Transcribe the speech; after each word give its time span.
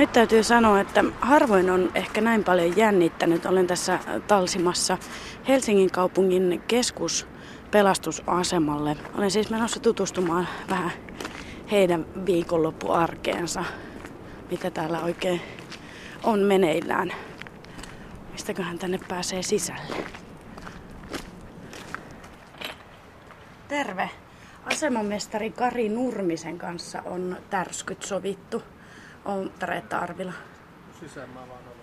Nyt 0.00 0.12
täytyy 0.12 0.42
sanoa, 0.42 0.80
että 0.80 1.04
harvoin 1.20 1.70
on 1.70 1.90
ehkä 1.94 2.20
näin 2.20 2.44
paljon 2.44 2.76
jännittänyt. 2.76 3.46
Olen 3.46 3.66
tässä 3.66 3.98
talsimassa 4.26 4.98
Helsingin 5.48 5.90
kaupungin 5.90 6.62
keskus 6.68 7.26
pelastusasemalle. 7.70 8.96
Olen 9.14 9.30
siis 9.30 9.50
menossa 9.50 9.80
tutustumaan 9.80 10.48
vähän 10.70 10.90
heidän 11.70 12.06
viikonloppuarkeensa, 12.26 13.64
mitä 14.50 14.70
täällä 14.70 15.00
oikein 15.00 15.40
on 16.22 16.40
meneillään. 16.40 17.12
Mistäköhän 18.32 18.78
tänne 18.78 19.00
pääsee 19.08 19.42
sisälle? 19.42 19.96
Terve! 23.68 24.10
Asemamestari 24.64 25.50
Kari 25.50 25.88
Nurmisen 25.88 26.58
kanssa 26.58 27.02
on 27.04 27.36
tärskyt 27.50 28.02
sovittu. 28.02 28.62
On 29.24 29.50
Reetta 29.62 29.98
Arvila. 29.98 30.32
Sisään 31.00 31.28
mä 31.28 31.40
vaan 31.40 31.48
olen. 31.50 31.80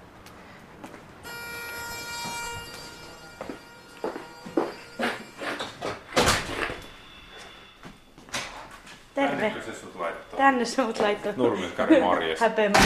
Terve. 9.15 9.49
Tänne 9.49 9.61
se 9.61 9.79
sut 9.79 9.95
laittoi. 9.95 10.37
Tänne 10.37 10.65
sut 10.65 10.99
laittoi. 10.99 11.33
Nurmiskari, 11.37 12.01
morjes. 12.01 12.39
Häpeämä 12.49 12.79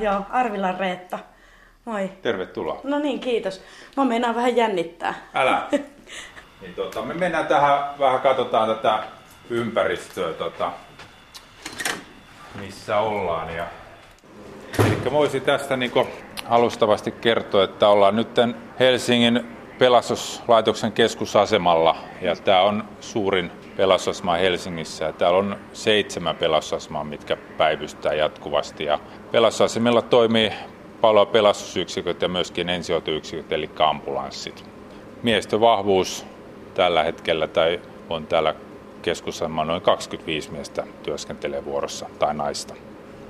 joo. 0.00 0.22
Arvilan 0.30 0.78
Reetta. 0.78 1.18
Moi. 1.84 2.10
Tervetuloa. 2.22 2.80
No 2.84 2.98
niin, 2.98 3.20
kiitos. 3.20 3.62
Mä 3.96 4.04
meinaan 4.04 4.34
vähän 4.34 4.56
jännittää. 4.56 5.14
Älä. 5.34 5.68
Niin, 6.60 6.74
tota, 6.74 7.02
me 7.02 7.14
mennään 7.14 7.46
tähän, 7.46 7.98
vähän 7.98 8.20
katsotaan 8.20 8.76
tätä 8.76 9.02
ympäristöä, 9.50 10.32
tota, 10.32 10.72
missä 12.60 12.98
ollaan. 12.98 13.54
Ja... 13.54 13.66
Eli 15.02 15.12
voisin 15.12 15.42
tästä 15.42 15.76
niin 15.76 15.92
alustavasti 16.48 17.10
kertoa, 17.10 17.64
että 17.64 17.88
ollaan 17.88 18.16
nyt 18.16 18.28
Helsingin 18.80 19.46
pelastuslaitoksen 19.78 20.92
keskusasemalla. 20.92 21.96
Ja 22.20 22.36
tämä 22.36 22.62
on 22.62 22.84
suurin 23.00 23.50
pelastusasema 23.76 24.34
Helsingissä. 24.34 25.04
Ja 25.04 25.12
täällä 25.12 25.38
on 25.38 25.56
seitsemän 25.72 26.36
pelastusasemaa, 26.36 27.04
mitkä 27.04 27.36
päivystää 27.36 28.14
jatkuvasti. 28.14 28.84
Ja 28.84 28.98
pelastusasemilla 29.32 30.02
toimii 30.02 30.52
palo- 31.00 31.22
ja 31.22 31.26
pelastusyksiköt 31.26 32.22
ja 32.22 32.28
myöskin 32.28 32.68
ensihoitoyksiköt, 32.68 33.52
eli 33.52 33.70
ambulanssit. 33.78 34.64
Miestön 35.22 35.60
vahvuus 35.60 36.26
tällä 36.74 37.02
hetkellä 37.02 37.46
tai 37.46 37.80
on 38.10 38.26
täällä 38.26 38.54
keskusasemalla 39.02 39.72
noin 39.72 39.82
25 39.82 40.50
miestä 40.50 40.86
työskentelee 41.02 41.64
vuorossa 41.64 42.06
tai 42.18 42.34
naista. 42.34 42.74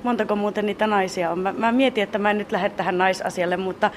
Montako 0.03 0.37
muuten 0.37 0.67
niitä 0.67 0.87
naisia 0.87 1.31
on? 1.31 1.39
Mä, 1.39 1.53
mä 1.53 1.73
mietin, 1.73 2.05
että 2.05 2.19
mä 2.19 2.31
en 2.31 2.39
nyt 2.39 2.53
lähde 2.53 2.71
tähän 2.71 2.99
naisasialle, 2.99 3.57
mutta... 3.57 3.91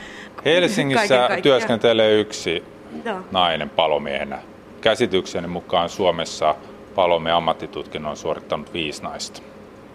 Helsingissä 0.46 1.30
työskentelee 1.44 2.20
yksi 2.20 2.64
Joo. 3.06 3.20
nainen 3.32 3.70
palomiehenä. 3.70 4.38
Käsitykseni 4.82 5.48
mukaan 5.48 5.90
Suomessa 5.90 6.56
palomien 6.96 7.36
ammattitutkinnon 7.36 8.12
on 8.12 8.18
suorittanut 8.18 8.74
viisi 8.74 9.04
naista. 9.04 9.42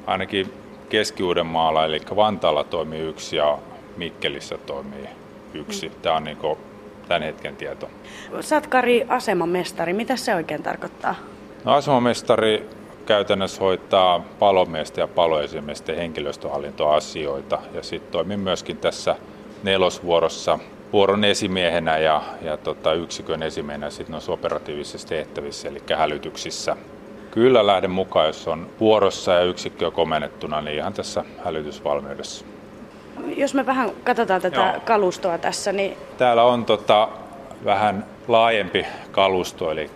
Ainakin 0.06 0.52
Keski-Uudenmaalla, 0.88 1.84
eli 1.84 2.00
Vantaalla 2.16 2.64
toimii 2.64 3.00
yksi 3.00 3.36
ja 3.36 3.58
Mikkelissä 3.96 4.58
toimii 4.58 5.08
yksi. 5.54 5.88
Mm. 5.88 5.94
Tämä 6.02 6.16
on 6.16 6.24
niin 6.24 6.38
tämän 7.08 7.22
hetken 7.22 7.56
tieto. 7.56 7.90
Sä 8.40 8.56
oot 8.56 8.66
Kari 8.66 9.06
asemamestari. 9.08 9.92
Mitä 9.92 10.16
se 10.16 10.34
oikein 10.34 10.62
tarkoittaa? 10.62 11.14
No, 11.64 11.72
asemamestari 11.72 12.68
käytännössä 13.10 13.60
hoitaa 13.60 14.24
palomiesten 14.38 15.02
ja 15.02 15.08
paloesimiesten 15.08 15.96
henkilöstöhallintoasioita 15.96 17.58
ja 17.74 17.82
sitten 17.82 18.12
toimii 18.12 18.36
myöskin 18.36 18.76
tässä 18.76 19.16
nelosvuorossa 19.62 20.58
vuoron 20.92 21.24
esimiehenä 21.24 21.98
ja, 21.98 22.22
ja 22.42 22.56
tota, 22.56 22.92
yksikön 22.92 23.42
esimiehenä 23.42 23.90
sitten 23.90 24.12
noissa 24.12 24.32
operatiivisissa 24.32 25.08
tehtävissä, 25.08 25.68
eli 25.68 25.82
hälytyksissä. 25.96 26.76
Kyllä 27.30 27.66
lähden 27.66 27.90
mukaan, 27.90 28.26
jos 28.26 28.48
on 28.48 28.66
vuorossa 28.80 29.32
ja 29.32 29.42
yksikköä 29.42 29.90
komennettuna, 29.90 30.60
niin 30.60 30.76
ihan 30.76 30.92
tässä 30.92 31.24
hälytysvalmiudessa. 31.44 32.44
Jos 33.36 33.54
me 33.54 33.66
vähän 33.66 33.90
katsotaan 34.04 34.42
tätä 34.42 34.60
Joo. 34.60 34.80
kalustoa 34.84 35.38
tässä, 35.38 35.72
niin 35.72 35.96
Täällä 36.18 36.42
on 36.42 36.64
tota, 36.64 37.08
vähän 37.64 38.06
laajempi 38.28 38.86
kalusto, 39.12 39.70
eli 39.70 39.90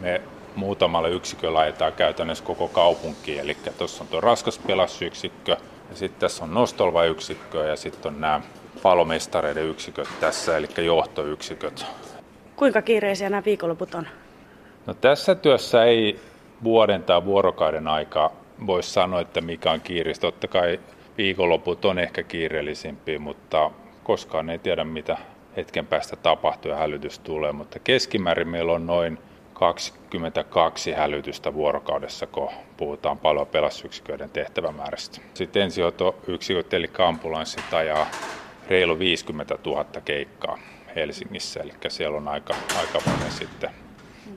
me 0.00 0.20
muutamalle 0.56 1.10
yksiköllä 1.10 1.58
ajetaan 1.58 1.92
käytännössä 1.92 2.44
koko 2.44 2.68
kaupunki. 2.68 3.38
Eli 3.38 3.56
tuossa 3.78 4.04
on 4.04 4.08
tuo 4.08 4.20
raskas 4.20 4.58
pelastusyksikkö, 4.58 5.56
ja 5.90 5.96
sitten 5.96 6.20
tässä 6.20 6.44
on 6.44 6.54
nostolva-yksikkö, 6.54 7.66
ja 7.66 7.76
sitten 7.76 8.14
on 8.14 8.20
nämä 8.20 8.40
palomestareiden 8.82 9.64
yksiköt 9.66 10.08
tässä, 10.20 10.56
eli 10.56 10.68
johtoyksiköt. 10.76 11.86
kuinka 12.56 12.82
kiireisiä 12.82 13.30
nämä 13.30 13.42
viikonloput 13.44 13.94
on? 13.94 14.06
No 14.86 14.94
tässä 14.94 15.34
työssä 15.34 15.84
ei 15.84 16.20
vuoden 16.64 17.02
tai 17.02 17.24
vuorokauden 17.24 17.88
aikaa 17.88 18.32
voisi 18.66 18.90
sanoa, 18.90 19.20
että 19.20 19.40
mikä 19.40 19.72
on 19.72 19.80
kiireistä. 19.80 20.20
Totta 20.20 20.48
kai 20.48 20.80
viikonloput 21.18 21.84
on 21.84 21.98
ehkä 21.98 22.22
kiireellisimpiä, 22.22 23.18
mutta 23.18 23.70
koskaan 24.04 24.50
ei 24.50 24.58
tiedä, 24.58 24.84
mitä 24.84 25.18
hetken 25.56 25.86
päästä 25.86 26.16
tapahtuu 26.16 26.70
ja 26.70 26.76
hälytys 26.76 27.18
tulee. 27.18 27.52
Mutta 27.52 27.78
keskimäärin 27.78 28.48
meillä 28.48 28.72
on 28.72 28.86
noin 28.86 29.18
22 29.62 30.92
hälytystä 30.92 31.54
vuorokaudessa, 31.54 32.26
kun 32.26 32.48
puhutaan 32.76 33.18
paljon 33.18 33.46
pelastusyksiköiden 33.46 34.30
tehtävämäärästä. 34.30 35.20
Sitten 35.34 35.62
ensihoitoyksiköt 35.62 36.74
eli 36.74 36.90
ambulanssit 36.98 37.74
ajaa 37.74 38.06
reilu 38.68 38.98
50 38.98 39.58
000 39.66 39.84
keikkaa 40.04 40.58
Helsingissä, 40.96 41.60
eli 41.60 41.72
siellä 41.88 42.16
on 42.16 42.28
aika, 42.28 42.54
aika 42.78 43.10
monen 43.10 43.32
sitten 43.32 43.70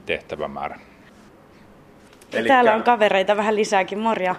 tehtävämäärä. 0.06 0.80
Ja 2.31 2.44
Täällä 2.46 2.75
on 2.75 2.84
kavereita 2.84 3.38
vähän 3.38 3.56
lisääkin. 3.56 4.00
Morja. 4.00 4.36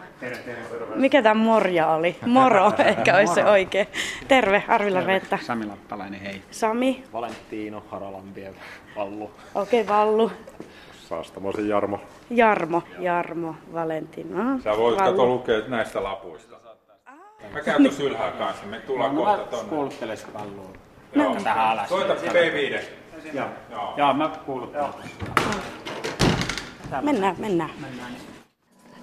Mikä 0.95 1.23
tämä 1.23 1.35
morja 1.35 1.89
oli? 1.89 2.17
Moro 2.27 2.73
ehkä 2.79 3.17
olisi 3.17 3.35
se 3.35 3.45
oikein. 3.45 3.87
Terve, 4.29 4.63
Arvila 4.69 5.01
Reetta. 5.01 5.39
Sami 5.43 5.67
Lappalainen, 5.67 6.21
hei. 6.21 6.43
Sami. 6.51 7.05
Valenttiino, 7.13 7.83
Haralampiel, 7.91 8.53
Vallu, 8.97 9.31
Okei, 9.55 9.81
okay, 9.81 9.97
Vallu. 9.97 10.33
Saastamoisen 11.09 11.69
Jarmo. 11.69 12.01
Jarmo. 12.31 12.83
Jarmo. 12.99 13.55
Valentin. 13.73 14.35
No, 14.37 14.59
Sä 14.65 14.77
voit 14.77 14.99
Vallu. 14.99 15.11
kato 15.11 15.27
lukea 15.27 15.61
näistä 15.69 16.03
lapuista. 16.03 16.57
Mä 17.53 17.61
käyn 17.61 17.83
tuossa 17.83 18.03
ylhäällä 18.03 18.37
kanssa, 18.39 18.67
me 18.67 18.79
tullaan 18.81 19.15
No, 19.15 19.25
kohta 19.25 19.45
tonne. 19.57 19.69
kuuluttelisin 19.69 20.29
palloa. 20.33 20.69
Joo. 21.15 21.37
Tähän 21.45 21.69
alas. 21.69 21.89
Soita 21.89 22.15
P5. 22.15 22.83
Joo. 23.33 23.47
Joo. 23.71 23.95
Joo, 23.97 24.15
mä 24.15 24.31
kuuluttelen. 24.47 24.87
Mennään, 27.03 27.35
mennään. 27.39 27.71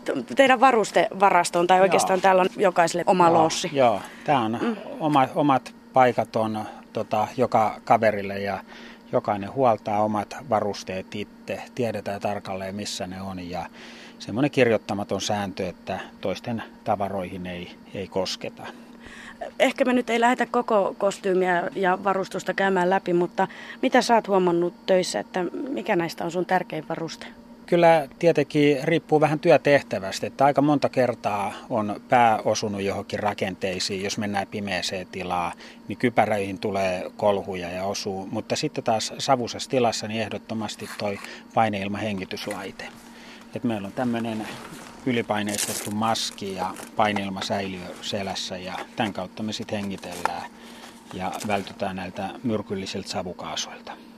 Te- 0.05 0.13
Teidän 0.35 0.59
varustevarastoon, 0.59 1.67
tai 1.67 1.81
oikeastaan 1.81 2.21
täällä 2.21 2.41
on 2.41 2.47
jokaiselle 2.57 3.03
oma 3.07 3.33
loossi. 3.33 3.69
Joo, 3.73 4.01
tämä 4.23 4.39
on 4.41 4.57
Mm. 4.61 4.75
oma, 4.99 5.27
omat 5.35 5.73
paikat 5.93 6.35
on 6.35 6.59
tota, 6.93 7.27
joka 7.37 7.75
kaverille 7.83 8.39
ja 8.39 8.57
jokainen 9.13 9.53
huoltaa 9.53 10.03
omat 10.03 10.37
varusteet 10.49 11.15
itse. 11.15 11.61
Tiedetään 11.75 12.21
tarkalleen 12.21 12.75
missä 12.75 13.07
ne 13.07 13.21
on 13.21 13.49
ja 13.49 13.65
semmoinen 14.19 14.51
kirjoittamaton 14.51 15.21
sääntö, 15.21 15.69
että 15.69 15.99
toisten 16.21 16.63
tavaroihin 16.83 17.47
ei, 17.47 17.75
ei 17.93 18.07
kosketa. 18.07 18.63
Ehkä 19.59 19.85
me 19.85 19.93
nyt 19.93 20.09
ei 20.09 20.19
lähdetä 20.19 20.45
koko 20.51 20.95
kostyymiä 20.97 21.69
ja 21.75 22.03
varustusta 22.03 22.53
käymään 22.53 22.89
läpi, 22.89 23.13
mutta 23.13 23.47
mitä 23.81 24.01
sä 24.01 24.15
oot 24.15 24.27
huomannut 24.27 24.73
töissä, 24.85 25.19
että 25.19 25.43
mikä 25.69 25.95
näistä 25.95 26.25
on 26.25 26.31
sun 26.31 26.45
tärkein 26.45 26.87
varuste? 26.89 27.25
Kyllä 27.73 28.07
tietenkin 28.19 28.83
riippuu 28.83 29.21
vähän 29.21 29.39
työtehtävästä, 29.39 30.27
että 30.27 30.45
aika 30.45 30.61
monta 30.61 30.89
kertaa 30.89 31.53
on 31.69 32.01
pää 32.09 32.39
osunut 32.45 32.81
johonkin 32.81 33.19
rakenteisiin, 33.19 34.03
jos 34.03 34.17
mennään 34.17 34.47
pimeeseen 34.47 35.07
tilaa, 35.07 35.53
niin 35.87 35.97
kypäröihin 35.97 36.59
tulee 36.59 37.11
kolhuja 37.17 37.69
ja 37.69 37.83
osuu, 37.83 38.27
mutta 38.31 38.55
sitten 38.55 38.83
taas 38.83 39.13
savusessa 39.17 39.69
tilassa 39.69 40.07
niin 40.07 40.21
ehdottomasti 40.21 40.89
toi 40.97 41.19
paineilma 41.53 41.97
hengityslaite. 41.97 42.85
Et 43.55 43.63
meillä 43.63 43.85
on 43.85 43.93
tämmöinen 43.93 44.47
ylipaineistettu 45.05 45.91
maski 45.91 46.55
ja 46.55 46.73
paineilmasäiliö 46.95 47.95
selässä 48.01 48.57
ja 48.57 48.73
tämän 48.95 49.13
kautta 49.13 49.43
me 49.43 49.53
sitten 49.53 49.79
hengitellään 49.79 50.51
ja 51.13 51.31
vältytään 51.47 51.95
näiltä 51.95 52.29
myrkyllisiltä 52.43 53.09
savukaasuilta. 53.09 54.12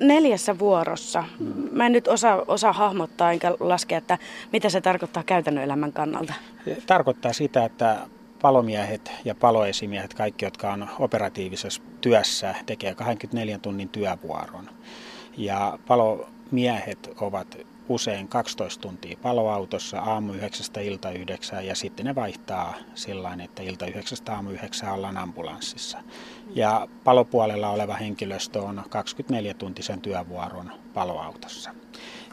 Neljässä 0.00 0.58
vuorossa. 0.58 1.24
Mä 1.72 1.86
en 1.86 1.92
nyt 1.92 2.08
osaa, 2.08 2.42
osaa 2.48 2.72
hahmottaa 2.72 3.32
enkä 3.32 3.56
laskea, 3.60 3.98
että 3.98 4.18
mitä 4.52 4.68
se 4.68 4.80
tarkoittaa 4.80 5.22
käytännön 5.22 5.64
elämän 5.64 5.92
kannalta. 5.92 6.34
Tarkoittaa 6.86 7.32
sitä, 7.32 7.64
että 7.64 7.96
palomiehet 8.42 9.12
ja 9.24 9.34
paloesimiehet, 9.34 10.14
kaikki 10.14 10.44
jotka 10.44 10.72
on 10.72 10.88
operatiivisessa 10.98 11.82
työssä, 12.00 12.54
tekee 12.66 12.94
24 12.94 13.58
tunnin 13.58 13.88
työvuoron. 13.88 14.70
Ja 15.36 15.78
palomiehet 15.86 17.10
ovat 17.20 17.58
usein 17.88 18.28
12 18.28 18.82
tuntia 18.82 19.16
paloautossa 19.22 20.00
aamu 20.00 20.32
9 20.32 20.66
ilta 20.82 21.10
9 21.10 21.66
ja 21.66 21.74
sitten 21.74 22.06
ne 22.06 22.14
vaihtaa 22.14 22.74
sillä 22.94 23.36
että 23.44 23.62
ilta 23.62 23.86
9 23.86 24.18
aamu 24.28 24.50
9 24.50 24.92
ollaan 24.92 25.16
ambulanssissa. 25.16 25.98
Ja 26.54 26.88
palopuolella 27.04 27.70
oleva 27.70 27.94
henkilöstö 27.94 28.62
on 28.62 28.82
24-tuntisen 28.88 30.00
työvuoron 30.00 30.72
paloautossa. 30.94 31.70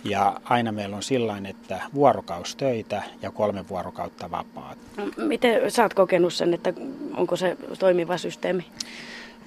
Ja 0.03 0.41
aina 0.43 0.71
meillä 0.71 0.95
on 0.95 1.03
sillä 1.03 1.41
että 1.49 1.81
vuorokaustöitä 1.93 3.03
ja 3.21 3.31
kolme 3.31 3.69
vuorokautta 3.69 4.31
vapaat. 4.31 4.77
Miten 5.17 5.71
sä 5.71 5.83
oot 5.83 5.93
kokenut 5.93 6.33
sen, 6.33 6.53
että 6.53 6.73
onko 7.17 7.35
se 7.35 7.57
toimiva 7.79 8.17
systeemi? 8.17 8.65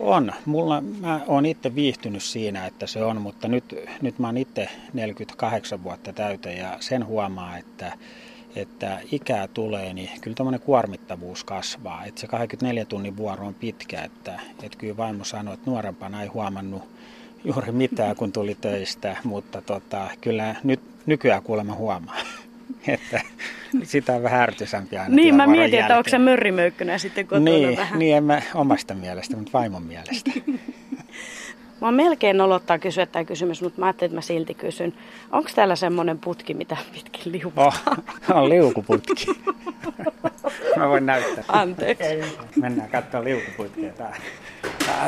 On. 0.00 0.32
Mulla, 0.44 0.80
mä 0.80 1.20
oon 1.26 1.46
itse 1.46 1.74
viihtynyt 1.74 2.22
siinä, 2.22 2.66
että 2.66 2.86
se 2.86 3.04
on, 3.04 3.22
mutta 3.22 3.48
nyt, 3.48 3.74
nyt 4.02 4.18
mä 4.18 4.26
oon 4.26 4.36
itse 4.36 4.68
48 4.92 5.84
vuotta 5.84 6.12
täytä 6.12 6.50
ja 6.50 6.76
sen 6.80 7.06
huomaa, 7.06 7.56
että, 7.56 7.92
että 8.56 9.00
ikää 9.12 9.48
tulee, 9.48 9.94
niin 9.94 10.10
kyllä 10.20 10.34
tämmöinen 10.34 10.60
kuormittavuus 10.60 11.44
kasvaa. 11.44 12.04
Että 12.04 12.20
se 12.20 12.26
24 12.26 12.84
tunnin 12.84 13.16
vuoro 13.16 13.46
on 13.46 13.54
pitkä, 13.54 14.02
että, 14.02 14.40
että 14.62 14.78
kyllä 14.78 14.96
vaimo 14.96 15.24
sanoi, 15.24 15.54
että 15.54 15.70
nuorempana 15.70 16.22
ei 16.22 16.28
huomannut 16.28 16.82
juuri 17.44 17.72
mitään, 17.72 18.16
kun 18.16 18.32
tuli 18.32 18.54
töistä, 18.60 19.16
mutta 19.24 19.62
tota, 19.62 20.10
kyllä 20.20 20.54
nyt 20.64 20.80
nykyään 21.06 21.42
kuulemma 21.42 21.74
huomaa, 21.74 22.16
että 22.86 23.20
sitä 23.82 24.12
on 24.12 24.22
vähän 24.22 24.40
ärtysämpi 24.40 24.98
aina 24.98 25.14
Niin, 25.14 25.34
mä 25.34 25.46
mietin, 25.46 25.60
jälkeen. 25.62 25.80
että 25.82 25.98
onko 25.98 26.10
se 26.10 26.18
mörrimöykkynä 26.18 26.98
sitten 26.98 27.26
kotona 27.26 27.44
niin, 27.44 27.76
vähän. 27.76 27.98
Niin, 27.98 28.16
en 28.16 28.24
mä 28.24 28.42
omasta 28.54 28.94
mielestä, 28.94 29.36
mutta 29.36 29.52
vaimon 29.52 29.82
mielestä. 29.82 30.30
Mä 31.80 31.90
melkein 31.92 32.36
nolottaa 32.36 32.78
kysyä 32.78 33.06
tämä 33.06 33.24
kysymys, 33.24 33.62
mutta 33.62 33.80
mä 33.80 33.86
ajattelin, 33.86 34.08
että 34.08 34.16
mä 34.16 34.20
silti 34.20 34.54
kysyn. 34.54 34.94
Onko 35.32 35.50
täällä 35.54 35.76
semmoinen 35.76 36.18
putki, 36.18 36.54
mitä 36.54 36.76
pitkin 36.92 37.32
liukuu? 37.32 37.64
Oh, 37.64 37.80
on 38.34 38.48
liukuputki. 38.48 39.26
mä 40.76 40.88
voin 40.88 41.06
näyttää. 41.06 41.44
Anteeksi. 41.48 42.04
Mennään 42.56 42.90
katsomaan 42.90 43.24
liukuputkia. 43.24 43.92
Tää, 43.92 44.14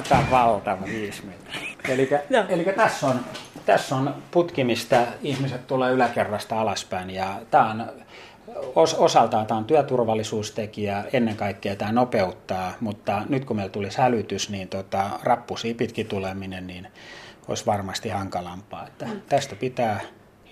tää 0.08 0.18
on 0.18 0.30
valtava 0.30 0.84
viisi 0.86 1.22
metriä. 1.26 2.08
Eli 2.48 2.64
tässä 2.76 3.06
on, 3.06 3.20
tässä 3.66 3.96
on 3.96 4.14
putki, 4.30 4.64
mistä 4.64 5.06
ihmiset 5.22 5.66
tulee 5.66 5.92
yläkerrasta 5.92 6.60
alaspäin. 6.60 7.10
Ja 7.10 7.40
tämä 7.50 7.70
on 7.70 7.84
os, 8.74 8.94
osaltaan 8.94 9.46
tämä 9.46 9.58
on 9.58 9.64
työturvallisuustekijä, 9.64 11.04
ennen 11.12 11.36
kaikkea 11.36 11.76
tämä 11.76 11.92
nopeuttaa, 11.92 12.72
mutta 12.80 13.22
nyt 13.28 13.44
kun 13.44 13.56
meillä 13.56 13.72
tulisi 13.72 13.98
hälytys, 13.98 14.50
niin 14.50 14.68
tota, 14.68 15.10
rappusi 15.22 15.74
pitkin 15.74 16.06
tuleminen, 16.06 16.66
niin 16.66 16.88
olisi 17.48 17.66
varmasti 17.66 18.08
hankalampaa. 18.08 18.86
Että 18.86 19.06
mm. 19.06 19.22
Tästä 19.28 19.56
pitää 19.56 20.00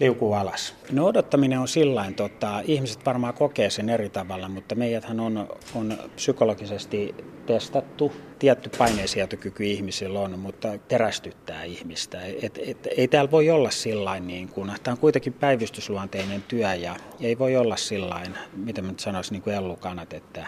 liukuu 0.00 0.32
alas. 0.32 0.74
No 0.92 1.06
odottaminen 1.06 1.58
on 1.58 1.68
sillain, 1.68 2.14
tota, 2.14 2.60
ihmiset 2.64 3.06
varmaan 3.06 3.34
kokee 3.34 3.70
sen 3.70 3.88
eri 3.88 4.08
tavalla, 4.08 4.48
mutta 4.48 4.74
meidäthän 4.74 5.20
on, 5.20 5.48
on 5.74 5.98
psykologisesti 6.16 7.14
testattu. 7.46 8.12
Tietty 8.38 8.70
paineensietokyky 8.78 9.64
ihmisillä 9.64 10.20
on, 10.20 10.38
mutta 10.38 10.68
terästyttää 10.88 11.64
ihmistä. 11.64 12.20
Et, 12.42 12.58
et, 12.66 12.88
ei 12.96 13.08
täällä 13.08 13.30
voi 13.30 13.50
olla 13.50 13.70
sillain, 13.70 14.26
niin 14.26 14.48
kuin, 14.48 14.72
tämä 14.82 14.92
on 14.92 14.98
kuitenkin 14.98 15.32
päivystysluonteinen 15.32 16.42
työ 16.48 16.74
ja 16.74 16.96
ei 17.20 17.38
voi 17.38 17.56
olla 17.56 17.76
sillain, 17.76 18.34
mitä 18.56 18.82
mä 18.82 18.88
nyt 18.88 19.00
sanoisin, 19.00 19.32
niin 19.32 19.42
kuin 19.42 19.56
ellukanat, 19.56 20.12
että, 20.12 20.46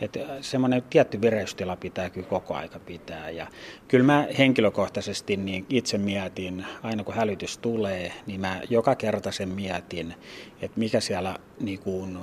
että 0.00 0.20
semmoinen 0.40 0.82
tietty 0.82 1.20
vireystila 1.20 1.76
pitää 1.76 2.10
kyllä 2.10 2.26
koko 2.26 2.54
aika 2.54 2.78
pitää. 2.78 3.30
Ja 3.30 3.46
kyllä 3.88 4.04
mä 4.04 4.26
henkilökohtaisesti 4.38 5.36
niin 5.36 5.66
itse 5.68 5.98
mietin, 5.98 6.66
aina 6.82 7.04
kun 7.04 7.14
hälytys 7.14 7.58
tulee, 7.58 8.12
niin 8.26 8.40
mä 8.40 8.60
joka 8.70 8.94
kerta 8.94 9.32
sen 9.32 9.48
mietin, 9.48 10.14
että 10.62 10.78
mikä 10.78 11.00
siellä 11.00 11.36
niin 11.60 11.78
kuin 11.78 12.18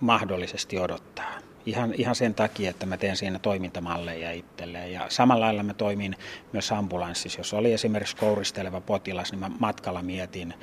mahdollisesti 0.00 0.78
odottaa. 0.78 1.38
Ihan, 1.66 1.94
ihan 1.94 2.14
sen 2.14 2.34
takia, 2.34 2.70
että 2.70 2.86
mä 2.86 2.96
teen 2.96 3.16
siinä 3.16 3.38
toimintamalleja 3.38 4.32
itselleen. 4.32 4.92
Ja 4.92 5.06
samalla 5.08 5.44
lailla 5.44 5.62
mä 5.62 5.74
toimin 5.74 6.16
myös 6.52 6.72
ambulanssissa. 6.72 7.40
Jos 7.40 7.54
oli 7.54 7.72
esimerkiksi 7.72 8.16
kouristeleva 8.16 8.80
potilas, 8.80 9.32
niin 9.32 9.40
mä 9.40 9.50
matkalla 9.58 10.02
mietin 10.02 10.54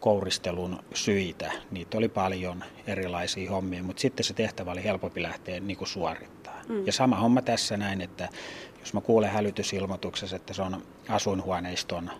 kouristelun 0.00 0.78
syitä. 0.94 1.52
Niitä 1.70 1.98
oli 1.98 2.08
paljon 2.08 2.64
erilaisia 2.86 3.50
hommia, 3.50 3.82
mutta 3.82 4.00
sitten 4.00 4.24
se 4.24 4.34
tehtävä 4.34 4.70
oli 4.70 4.84
helpompi 4.84 5.22
lähteä 5.22 5.60
niin 5.60 5.76
kuin 5.76 5.88
suorittaa. 5.88 6.60
Mm. 6.68 6.86
Ja 6.86 6.92
sama 6.92 7.16
homma 7.16 7.42
tässä 7.42 7.76
näin, 7.76 8.00
että 8.00 8.28
jos 8.80 8.94
mä 8.94 9.00
kuulen 9.00 9.30
hälytysilmoituksessa, 9.30 10.36
että 10.36 10.54
se 10.54 10.62
on 10.62 10.82
asuinhuoneiston 11.08 12.10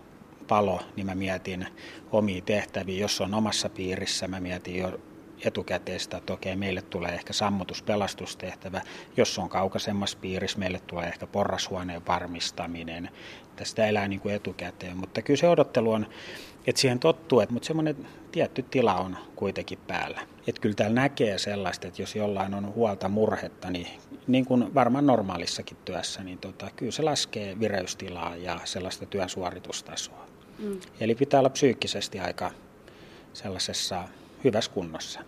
palo, 0.47 0.81
niin 0.95 1.05
mä 1.05 1.15
mietin 1.15 1.67
omia 2.11 2.41
tehtäviä. 2.41 3.01
Jos 3.01 3.21
on 3.21 3.33
omassa 3.33 3.69
piirissä, 3.69 4.27
mä 4.27 4.39
mietin 4.39 4.75
jo 4.75 4.99
etukäteistä, 5.45 6.17
että 6.17 6.33
okei, 6.33 6.55
meille 6.55 6.81
tulee 6.81 7.11
ehkä 7.11 7.33
sammutuspelastustehtävä. 7.33 8.81
Jos 9.17 9.39
on 9.39 9.49
kaukaisemmassa 9.49 10.17
piirissä, 10.21 10.59
meille 10.59 10.79
tulee 10.87 11.07
ehkä 11.07 11.27
porrashuoneen 11.27 12.07
varmistaminen. 12.07 13.09
Tästä 13.55 13.87
elää 13.87 14.07
niin 14.07 14.19
kuin 14.19 14.35
etukäteen, 14.35 14.97
mutta 14.97 15.21
kyllä 15.21 15.37
se 15.37 15.49
odottelu 15.49 15.91
on, 15.91 16.07
että 16.67 16.81
siihen 16.81 16.99
tottuu, 16.99 17.39
että, 17.39 17.53
mutta 17.53 17.67
semmoinen 17.67 18.07
tietty 18.31 18.63
tila 18.63 18.95
on 18.95 19.17
kuitenkin 19.35 19.79
päällä. 19.87 20.21
Että 20.47 20.61
kyllä 20.61 20.75
täällä 20.75 20.95
näkee 20.95 21.37
sellaista, 21.37 21.87
että 21.87 22.01
jos 22.01 22.15
jollain 22.15 22.53
on 22.53 22.75
huolta 22.75 23.09
murhetta, 23.09 23.69
niin, 23.71 23.87
niin 24.27 24.45
kuin 24.45 24.73
varmaan 24.73 25.05
normaalissakin 25.05 25.77
työssä, 25.85 26.23
niin 26.23 26.37
tota, 26.37 26.67
kyllä 26.75 26.91
se 26.91 27.03
laskee 27.03 27.59
vireystilaa 27.59 28.35
ja 28.35 28.59
sellaista 28.63 29.05
työn 29.05 29.29
suoritustasoa. 29.29 30.25
Mm. 30.59 30.79
Eli 30.99 31.15
pitää 31.15 31.39
olla 31.39 31.49
psyykkisesti 31.49 32.19
aika 32.19 32.51
sellaisessa 33.33 34.03
hyvässä 34.43 34.71
kunnossa. 34.71 35.19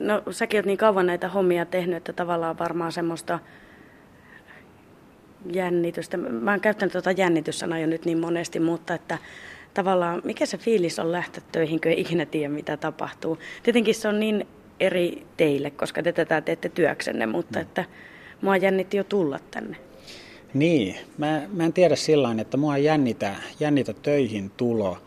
No 0.00 0.22
säkin 0.30 0.58
oot 0.58 0.66
niin 0.66 0.78
kauan 0.78 1.06
näitä 1.06 1.28
hommia 1.28 1.66
tehnyt, 1.66 1.96
että 1.96 2.12
tavallaan 2.12 2.58
varmaan 2.58 2.92
semmoista 2.92 3.38
jännitystä. 5.52 6.16
Mä 6.16 6.50
oon 6.50 6.60
käyttänyt 6.60 6.92
tuota 6.92 7.10
jännityssanaa 7.10 7.78
jo 7.78 7.86
nyt 7.86 8.04
niin 8.04 8.18
monesti, 8.18 8.60
mutta 8.60 8.94
että 8.94 9.18
tavallaan 9.76 10.22
mikä 10.24 10.46
se 10.46 10.58
fiilis 10.58 10.98
on 10.98 11.12
lähteä 11.12 11.42
töihin, 11.52 11.80
kun 11.80 11.90
ei 11.90 12.00
ikinä 12.00 12.26
tiedä 12.26 12.48
mitä 12.48 12.76
tapahtuu. 12.76 13.38
Tietenkin 13.62 13.94
se 13.94 14.08
on 14.08 14.20
niin 14.20 14.46
eri 14.80 15.26
teille, 15.36 15.70
koska 15.70 16.02
te 16.02 16.12
tätä 16.12 16.40
teette 16.40 16.68
työksenne, 16.68 17.26
mutta 17.26 17.58
mm. 17.58 17.62
että 17.62 17.84
mua 18.42 18.56
jännitti 18.56 18.96
jo 18.96 19.04
tulla 19.04 19.38
tänne. 19.50 19.76
Niin, 20.54 20.96
mä, 21.18 21.42
mä 21.52 21.64
en 21.64 21.72
tiedä 21.72 21.96
sillä 21.96 22.34
että 22.40 22.56
mua 22.56 22.78
jännitä, 22.78 23.34
jännitä 23.60 23.92
töihin 23.92 24.50
tulo. 24.50 24.98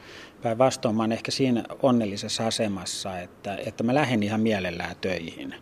Päinvastoin 0.41 0.95
mä 0.95 1.01
olen 1.01 1.11
ehkä 1.11 1.31
siinä 1.31 1.63
onnellisessa 1.81 2.47
asemassa, 2.47 3.19
että, 3.19 3.57
että 3.65 3.83
mä 3.83 3.93
lähden 3.93 4.23
ihan 4.23 4.41
mielellään 4.41 4.95
töihin. 5.01 5.55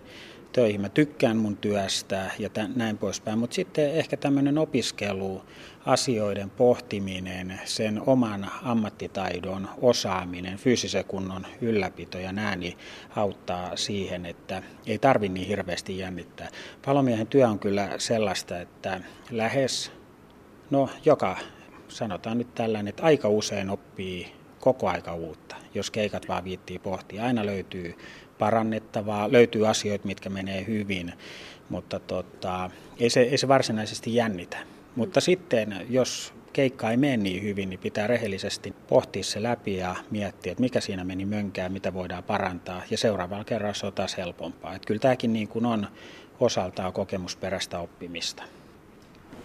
töihin. 0.51 0.81
Mä 0.81 0.89
tykkään 0.89 1.37
mun 1.37 1.57
työstä 1.57 2.31
ja 2.39 2.49
tämän, 2.49 2.73
näin 2.75 2.97
poispäin, 2.97 3.39
mutta 3.39 3.53
sitten 3.53 3.93
ehkä 3.93 4.17
tämmöinen 4.17 4.57
opiskelu, 4.57 5.41
asioiden 5.87 6.49
pohtiminen, 6.49 7.59
sen 7.65 8.01
oman 8.05 8.51
ammattitaidon 8.63 9.69
osaaminen, 9.81 10.57
fyysisen 10.57 11.05
kunnon 11.05 11.45
ylläpito 11.61 12.19
ja 12.19 12.31
nämä 12.31 12.55
niin 12.55 12.77
auttaa 13.15 13.75
siihen, 13.75 14.25
että 14.25 14.63
ei 14.85 14.99
tarvi 14.99 15.29
niin 15.29 15.47
hirveästi 15.47 15.97
jännittää. 15.97 16.49
Palomiehen 16.85 17.27
työ 17.27 17.47
on 17.47 17.59
kyllä 17.59 17.89
sellaista, 17.97 18.59
että 18.59 19.01
lähes, 19.31 19.91
no 20.69 20.89
joka, 21.05 21.37
sanotaan 21.87 22.37
nyt 22.37 22.55
tällainen, 22.55 22.87
että 22.87 23.03
aika 23.03 23.29
usein 23.29 23.69
oppii 23.69 24.33
koko 24.59 24.89
aika 24.89 25.13
uutta, 25.13 25.55
jos 25.73 25.91
keikat 25.91 26.27
vaan 26.27 26.43
viittii 26.43 26.79
pohtia. 26.79 27.23
Aina 27.23 27.45
löytyy 27.45 27.95
parannettavaa, 28.39 29.31
löytyy 29.31 29.67
asioita, 29.67 30.07
mitkä 30.07 30.29
menee 30.29 30.67
hyvin, 30.67 31.13
mutta 31.69 31.99
tota, 31.99 32.71
ei, 32.99 33.09
se, 33.09 33.21
ei 33.21 33.37
se 33.37 33.47
varsinaisesti 33.47 34.15
jännitä. 34.15 34.76
Mutta 34.97 35.21
sitten, 35.21 35.85
jos 35.89 36.33
keikka 36.53 36.91
ei 36.91 36.97
mene 36.97 37.17
niin 37.17 37.43
hyvin, 37.43 37.69
niin 37.69 37.79
pitää 37.79 38.07
rehellisesti 38.07 38.73
pohtia 38.87 39.23
se 39.23 39.43
läpi 39.43 39.77
ja 39.77 39.95
miettiä, 40.11 40.51
että 40.51 40.61
mikä 40.61 40.81
siinä 40.81 41.03
meni 41.03 41.25
mönkään, 41.25 41.71
mitä 41.71 41.93
voidaan 41.93 42.23
parantaa. 42.23 42.81
Ja 42.91 42.97
seuraavalla 42.97 43.43
kerralla 43.43 43.73
se 43.73 43.85
on 43.85 43.93
taas 43.93 44.17
helpompaa. 44.17 44.75
Että 44.75 44.85
kyllä 44.85 44.99
tämäkin 44.99 45.33
niin 45.33 45.47
kuin 45.47 45.65
on 45.65 45.87
osaltaan 46.39 46.93
kokemusperäistä 46.93 47.79
oppimista. 47.79 48.43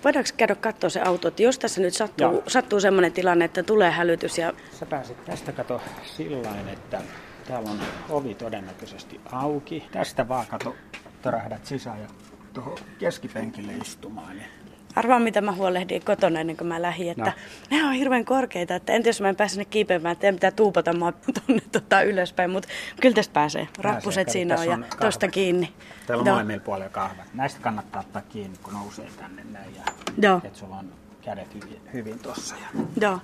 Voidaanko 0.05 0.31
käydä 0.37 0.55
katsoa 0.55 0.91
se 0.91 1.01
auto, 1.01 1.29
että 1.29 1.43
jos 1.43 1.59
tässä 1.59 1.81
nyt 1.81 1.95
sattuu, 1.95 2.43
sattuu 2.47 2.81
sellainen 2.81 3.13
tilanne, 3.13 3.45
että 3.45 3.63
tulee 3.63 3.91
hälytys 3.91 4.39
ja... 4.39 4.53
Sä 4.79 4.87
pääsit 4.87 5.25
tästä 5.25 5.53
kato 5.53 5.81
sillain, 6.17 6.69
että 6.69 7.03
täällä 7.49 7.71
on 7.71 7.79
ovi 8.11 8.35
todennäköisesti 8.35 9.21
auki. 9.33 9.85
Tästä 9.93 10.29
vaan 10.29 10.47
kato, 10.47 10.75
törähdät 11.23 11.67
sisään 11.67 12.01
ja 12.01 12.07
tuohon 12.53 12.79
keskipenkille 12.99 13.73
istumaan. 13.73 14.37
Niin 14.37 14.62
Arvaa, 14.97 15.19
mitä 15.19 15.41
mä 15.41 15.53
huolehdin 15.53 16.05
kotona 16.05 16.41
ennen 16.41 16.57
kuin 16.57 16.69
mä 16.69 16.83
lähdin, 16.83 17.11
että 17.11 17.33
no. 17.71 17.77
ne 17.77 17.85
on 17.85 17.93
hirveän 17.93 18.25
korkeita, 18.25 18.75
että 18.75 18.93
entä 18.93 19.09
jos 19.09 19.21
mä 19.21 19.29
en 19.29 19.37
pääse 19.37 19.53
sinne 19.53 19.65
kiipeämään, 19.65 20.13
että 20.13 20.33
pitää 20.33 20.51
tuupata 20.51 20.93
mua 20.93 21.13
tuonne 21.47 21.63
tota 21.73 22.03
ylöspäin, 22.03 22.51
mutta 22.51 22.69
kyllä 23.01 23.15
tästä 23.15 23.33
pääsee. 23.33 23.69
Rappuset 23.79 24.25
pääsee, 24.27 24.33
siinä 24.33 24.61
on 24.61 24.67
ja 24.67 24.79
tosta 25.01 25.29
kiinni. 25.29 25.73
Täällä 26.07 26.21
on 26.21 26.27
no. 26.27 26.33
molemmilla 26.33 26.63
puolilla 26.65 26.89
kahvat. 26.89 27.27
Näistä 27.35 27.61
kannattaa 27.61 28.01
ottaa 28.01 28.23
kiinni, 28.23 28.59
kun 28.63 28.73
nousee 28.75 29.09
tänne 29.21 29.43
näin 29.51 29.75
ja 29.75 29.83
Joo. 30.23 30.41
että 30.45 30.59
sulla 30.59 30.77
on 30.77 30.93
kädet 31.23 31.55
hyvin, 31.55 31.81
hyvin 31.93 32.19
tuossa. 32.19 32.55
Joo. 33.01 33.19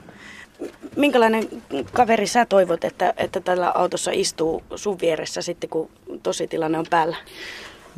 Minkälainen 0.97 1.49
kaveri 1.93 2.27
sä 2.27 2.47
toivot, 2.47 2.85
että, 2.85 3.15
että 3.17 3.41
tällä 3.41 3.71
autossa 3.75 4.11
istuu 4.15 4.63
sun 4.77 4.99
vieressä 5.01 5.43
sitten, 5.43 5.71
kun 5.71 5.91
tositilanne 6.23 6.79
on 6.79 6.87
päällä? 6.91 7.17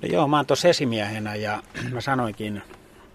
No 0.02 0.08
joo, 0.08 0.28
mä 0.28 0.36
oon 0.36 0.46
tuossa 0.46 0.68
esimiehenä 0.68 1.34
ja 1.34 1.62
mä 1.92 2.00
sanoinkin 2.00 2.62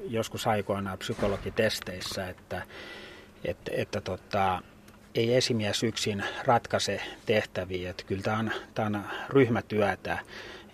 joskus 0.07 0.47
aikoinaan 0.47 0.97
psykologitesteissä, 0.97 2.29
että, 2.29 2.61
että, 3.45 3.71
että 3.75 4.01
tota, 4.01 4.61
ei 5.15 5.35
esimies 5.35 5.83
yksin 5.83 6.23
ratkaise 6.43 7.01
tehtäviä. 7.25 7.89
Että 7.89 8.03
kyllä 8.03 8.21
tämä 8.21 8.37
on, 8.37 8.51
tämä 8.73 8.87
on 8.87 9.03
ryhmätyötä 9.29 10.19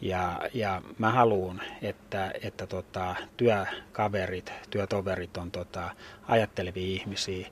ja, 0.02 0.42
ja 0.54 0.82
mä 0.98 1.12
haluan, 1.12 1.62
että, 1.82 2.32
että 2.42 2.68
tota, 2.68 3.16
työkaverit, 3.38 4.54
työtoverit 4.70 5.38
on 5.38 5.52
tota, 5.52 5.90
ajattelevia 6.28 6.86
ihmisiä, 6.86 7.48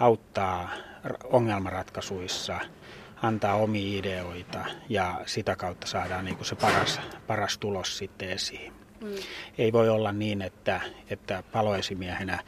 auttaa 0.00 0.70
ongelmanratkaisuissa, 1.24 2.60
antaa 3.22 3.54
omia 3.54 3.98
ideoita 3.98 4.64
ja 4.88 5.20
sitä 5.26 5.56
kautta 5.56 5.86
saadaan 5.86 6.24
niin 6.24 6.36
kuin 6.36 6.46
se 6.46 6.54
paras, 6.54 7.00
paras 7.26 7.58
tulos 7.58 7.98
sitten 7.98 8.30
esiin. 8.30 8.79
Mm. 9.00 9.08
Ei 9.58 9.72
voi 9.72 9.88
olla 9.88 10.12
niin, 10.12 10.42
että, 10.42 10.80
että 11.10 11.42
paloesimiehenä 11.52 12.38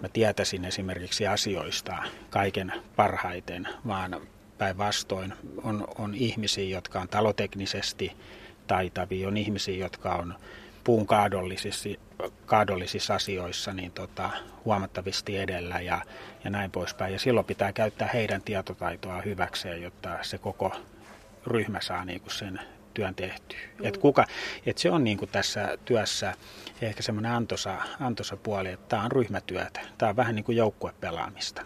mä 0.00 0.08
tietäisin 0.08 0.64
esimerkiksi 0.64 1.26
asioista 1.26 1.96
kaiken 2.30 2.72
parhaiten, 2.96 3.68
vaan 3.86 4.20
päinvastoin 4.58 5.34
on, 5.62 5.88
on 5.98 6.14
ihmisiä, 6.14 6.64
jotka 6.64 7.00
on 7.00 7.08
taloteknisesti 7.08 8.12
taitavia, 8.66 9.28
on 9.28 9.36
ihmisiä, 9.36 9.76
jotka 9.76 10.14
on 10.14 10.34
puun 10.84 11.06
kaadollisissa, 11.06 11.88
kaadollisissa 12.46 13.14
asioissa 13.14 13.72
niin 13.72 13.92
tota, 13.92 14.30
huomattavasti 14.64 15.36
edellä 15.36 15.80
ja, 15.80 16.00
ja 16.44 16.50
näin 16.50 16.70
poispäin. 16.70 17.12
Ja 17.12 17.18
silloin 17.18 17.46
pitää 17.46 17.72
käyttää 17.72 18.10
heidän 18.14 18.42
tietotaitoa 18.42 19.22
hyväkseen, 19.22 19.82
jotta 19.82 20.18
se 20.22 20.38
koko 20.38 20.72
ryhmä 21.46 21.80
saa 21.80 22.04
niin 22.04 22.20
kuin 22.20 22.32
sen 22.32 22.60
työn 22.94 23.14
tehtyä. 23.14 23.58
Mm. 23.78 23.86
Et 23.86 23.96
kuka, 23.96 24.24
et 24.66 24.78
se 24.78 24.90
on 24.90 25.04
niin 25.04 25.18
kuin 25.18 25.28
tässä 25.28 25.78
työssä 25.84 26.34
ehkä 26.82 27.02
semmoinen 27.02 27.32
antoisa, 27.32 27.76
antoisa 28.00 28.36
puoli, 28.36 28.68
että 28.68 28.86
tämä 28.88 29.04
on 29.04 29.12
ryhmätyötä. 29.12 29.80
Tämä 29.98 30.10
on 30.10 30.16
vähän 30.16 30.34
niin 30.34 30.44
kuin 30.44 30.56
joukkuepelaamista. 30.56 31.62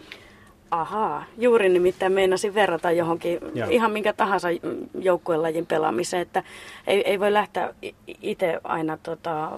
Ahaa, 0.71 1.25
juuri 1.37 1.69
nimittäin 1.69 2.11
meinasin 2.11 2.53
verrata 2.53 2.91
johonkin 2.91 3.39
Joo. 3.53 3.69
ihan 3.69 3.91
minkä 3.91 4.13
tahansa 4.13 4.47
joukkuelajin 4.99 5.65
pelaamiseen, 5.65 6.21
että 6.21 6.43
ei, 6.87 7.01
ei 7.09 7.19
voi 7.19 7.33
lähteä 7.33 7.73
itse 8.21 8.59
aina 8.63 8.97
tota, 8.97 9.51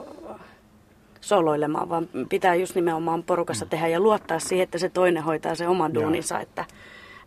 soloilemaan, 1.21 1.89
vaan 1.89 2.09
pitää 2.29 2.55
just 2.55 2.75
nimenomaan 2.75 3.23
porukassa 3.23 3.65
mm. 3.65 3.69
tehdä 3.69 3.87
ja 3.87 3.99
luottaa 3.99 4.39
siihen, 4.39 4.63
että 4.63 4.77
se 4.77 4.89
toinen 4.89 5.23
hoitaa 5.23 5.55
se 5.55 5.67
oman 5.67 5.93
duuninsa, 5.93 6.39
että 6.39 6.65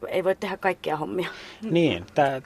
ei 0.08 0.24
voi 0.24 0.36
tehdä 0.36 0.56
kaikkia 0.56 0.96
hommia. 0.96 1.28
Niin, 1.70 2.06
tää, 2.14 2.40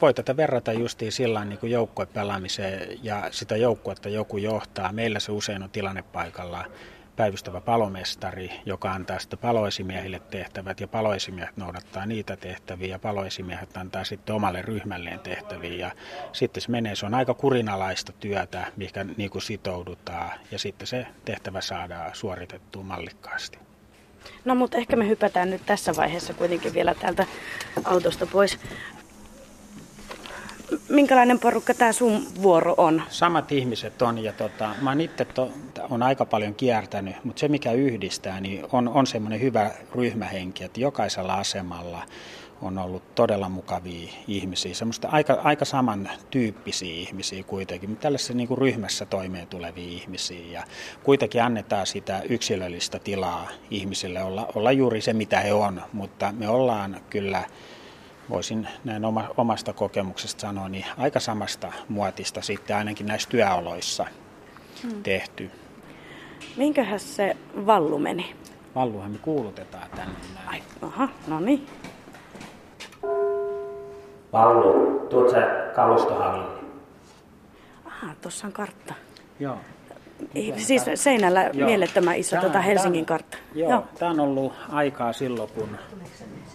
voi 0.00 0.14
tätä 0.14 0.36
verrata 0.36 0.72
justiin 0.72 1.12
sillä 1.12 1.44
niin 1.44 1.58
kuin 1.58 1.72
joukkuepelaamiseen 1.72 2.98
ja 3.02 3.28
sitä 3.30 3.56
joukkuetta 3.56 4.08
joku 4.08 4.36
johtaa. 4.36 4.92
Meillä 4.92 5.20
se 5.20 5.32
usein 5.32 5.62
on 5.62 5.70
tilannepaikalla 5.70 6.64
päivystävä 7.20 7.60
palomestari, 7.60 8.50
joka 8.66 8.92
antaa 8.92 9.18
sitten 9.18 9.38
paloesimiehille 9.38 10.22
tehtävät 10.30 10.80
ja 10.80 10.88
paloesimiehet 10.88 11.56
noudattaa 11.56 12.06
niitä 12.06 12.36
tehtäviä 12.36 12.88
ja 12.88 12.98
paloesimiehet 12.98 13.76
antaa 13.76 14.04
sitten 14.04 14.34
omalle 14.34 14.62
ryhmälleen 14.62 15.20
tehtäviä 15.20 15.86
ja 15.86 15.90
sitten 16.32 16.60
se 16.60 16.70
menee, 16.70 16.94
se 16.96 17.06
on 17.06 17.14
aika 17.14 17.34
kurinalaista 17.34 18.12
työtä, 18.12 18.66
mikä 18.76 19.04
niin 19.04 19.30
kuin 19.30 19.42
sitoudutaan 19.42 20.30
ja 20.50 20.58
sitten 20.58 20.86
se 20.86 21.06
tehtävä 21.24 21.60
saadaan 21.60 22.10
suoritettua 22.14 22.82
mallikkaasti. 22.82 23.69
No 24.44 24.54
mutta 24.54 24.78
ehkä 24.78 24.96
me 24.96 25.08
hypätään 25.08 25.50
nyt 25.50 25.62
tässä 25.66 25.96
vaiheessa 25.96 26.34
kuitenkin 26.34 26.74
vielä 26.74 26.94
täältä 26.94 27.26
autosta 27.84 28.26
pois. 28.26 28.58
Minkälainen 30.88 31.38
porukka 31.38 31.74
tämä 31.74 31.92
sun 31.92 32.26
vuoro 32.42 32.74
on? 32.76 33.02
Samat 33.08 33.52
ihmiset 33.52 34.02
on 34.02 34.18
ja 34.18 34.32
tota, 34.32 34.74
mä 34.80 34.90
oon 34.90 35.00
itse 35.00 35.24
to, 35.24 35.52
on 35.90 36.02
aika 36.02 36.24
paljon 36.24 36.54
kiertänyt, 36.54 37.24
mutta 37.24 37.40
se 37.40 37.48
mikä 37.48 37.72
yhdistää 37.72 38.40
niin 38.40 38.66
on, 38.72 38.88
on 38.88 39.06
semmoinen 39.06 39.40
hyvä 39.40 39.70
ryhmähenki, 39.94 40.64
että 40.64 40.80
jokaisella 40.80 41.34
asemalla 41.34 42.02
on 42.62 42.78
ollut 42.78 43.14
todella 43.14 43.48
mukavia 43.48 44.12
ihmisiä, 44.28 44.74
semmoista 44.74 45.08
aika, 45.08 45.32
aika 45.32 45.64
samantyyppisiä 45.64 46.94
ihmisiä 46.94 47.42
kuitenkin, 47.42 47.90
mutta 47.90 48.02
tällaisessa 48.02 48.34
niin 48.34 48.48
kuin 48.48 48.58
ryhmässä 48.58 49.06
toimeen 49.06 49.46
tulevia 49.46 49.88
ihmisiä 49.88 50.46
ja 50.52 50.64
kuitenkin 51.02 51.42
annetaan 51.42 51.86
sitä 51.86 52.22
yksilöllistä 52.28 52.98
tilaa 52.98 53.48
ihmisille 53.70 54.22
olla, 54.22 54.48
olla 54.54 54.72
juuri 54.72 55.00
se 55.00 55.12
mitä 55.12 55.40
he 55.40 55.52
on, 55.52 55.82
mutta 55.92 56.32
me 56.32 56.48
ollaan 56.48 57.00
kyllä 57.10 57.44
voisin 58.30 58.68
näin 58.84 59.04
oma, 59.04 59.28
omasta 59.36 59.72
kokemuksesta 59.72 60.40
sanoa, 60.40 60.68
niin 60.68 60.84
aika 60.98 61.20
samasta 61.20 61.72
muotista 61.88 62.42
sitten 62.42 62.76
ainakin 62.76 63.06
näissä 63.06 63.28
työoloissa 63.28 64.06
hmm. 64.82 65.02
tehty. 65.02 65.50
Minkähän 66.56 67.00
se 67.00 67.36
vallu 67.66 67.98
meni? 67.98 68.34
Valluhan 68.74 69.10
me 69.10 69.18
kuulutetaan 69.18 69.90
tänne. 69.90 70.14
Ai, 70.46 70.62
aha, 70.82 71.08
no 71.26 71.40
niin. 71.40 71.66
Vallu, 74.32 75.06
tuot 75.10 75.30
sä 75.30 75.46
kalustohallille? 75.74 76.60
Aha, 77.84 78.14
tuossa 78.22 78.46
on 78.46 78.52
kartta. 78.52 78.94
Joo. 79.40 79.56
Siis 80.56 80.82
seinällä 80.94 81.50
Joo. 81.52 81.66
mielettömän 81.68 82.16
iso 82.16 82.30
tämä, 82.30 82.42
tota 82.42 82.60
Helsingin 82.60 83.06
kartta. 83.06 83.36
Joo, 83.54 83.70
Joo, 83.70 83.84
tämä 83.98 84.10
on 84.10 84.20
ollut 84.20 84.52
aikaa 84.68 85.12
silloin, 85.12 85.50
kun 85.54 85.68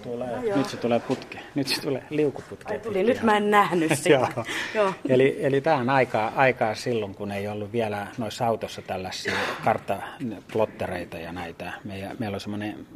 tulee, 0.04 0.50
no, 0.50 0.58
nyt 0.58 0.70
se 0.70 0.78
tulee 0.78 1.00
putke, 1.00 1.40
nyt 1.56 1.68
se 1.68 1.82
tulee 1.82 2.04
liukuputke. 2.10 2.74
Ai 2.74 2.80
tuli, 2.80 3.04
nyt 3.04 3.22
mä 3.24 3.38
en 3.38 3.52
nähnyt 3.52 3.92
sitä. 3.98 4.10
joo. 4.10 4.46
joo. 4.76 4.94
Eli, 5.10 5.38
eli 5.40 5.62
tämä 5.62 5.76
on 5.78 5.90
aikaa, 5.90 6.32
aikaa 6.36 6.76
silloin, 6.76 7.16
kun 7.16 7.32
ei 7.32 7.48
ollut 7.48 7.72
vielä 7.72 8.08
noissa 8.18 8.48
autossa 8.48 8.82
tällaisia 8.82 9.34
karttaplottereita 9.64 11.18
ja 11.18 11.32
näitä. 11.32 11.74
Meillä, 11.84 12.16
meillä 12.20 12.36
on 12.36 12.42
semmoinen 12.42 12.88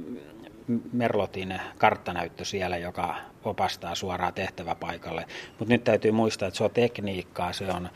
Merlotin 0.94 1.62
karttanäyttö 1.78 2.46
siellä, 2.46 2.78
joka 2.78 3.16
opastaa 3.44 3.96
suoraan 3.96 4.34
tehtäväpaikalle. 4.34 5.26
Mutta 5.60 5.74
nyt 5.74 5.84
täytyy 5.84 6.12
muistaa, 6.12 6.48
että 6.48 6.58
se 6.58 6.64
on 6.64 6.72
tekniikkaa, 6.72 7.54
se 7.54 7.72
on 7.72 7.90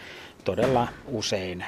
todella 0.43 0.87
usein 1.07 1.65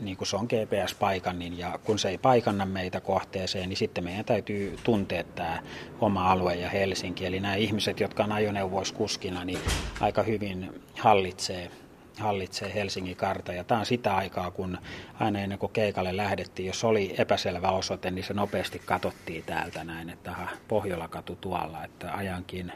niin 0.00 0.16
kuin 0.16 0.28
se 0.28 0.36
on 0.36 0.46
GPS-paikannin 0.46 1.58
ja 1.58 1.78
kun 1.84 1.98
se 1.98 2.08
ei 2.08 2.18
paikanna 2.18 2.66
meitä 2.66 3.00
kohteeseen, 3.00 3.68
niin 3.68 3.76
sitten 3.76 4.04
meidän 4.04 4.24
täytyy 4.24 4.78
tuntea 4.84 5.24
tämä 5.24 5.62
oma 6.00 6.30
alue 6.30 6.54
ja 6.54 6.68
Helsinki. 6.68 7.26
Eli 7.26 7.40
nämä 7.40 7.54
ihmiset, 7.54 8.00
jotka 8.00 8.24
on 8.24 8.32
ajoneuvoissa 8.32 8.94
kuskina, 8.94 9.44
niin 9.44 9.58
aika 10.00 10.22
hyvin 10.22 10.82
hallitsee 10.98 11.70
hallitsee 12.18 12.74
Helsingin 12.74 13.16
karta. 13.16 13.52
Ja 13.52 13.64
tämä 13.64 13.80
on 13.80 13.86
sitä 13.86 14.16
aikaa, 14.16 14.50
kun 14.50 14.78
aina 15.20 15.38
ennen 15.38 15.58
kuin 15.58 15.72
keikalle 15.72 16.16
lähdettiin, 16.16 16.66
jos 16.66 16.84
oli 16.84 17.14
epäselvä 17.18 17.70
osoite, 17.70 18.10
niin 18.10 18.24
se 18.24 18.34
nopeasti 18.34 18.78
katsottiin 18.78 19.44
täältä 19.44 19.84
näin, 19.84 20.10
että 20.10 20.30
aha, 20.30 20.48
Pohjola-katu 20.68 21.36
tuolla, 21.36 21.84
että 21.84 22.14
ajankin 22.14 22.72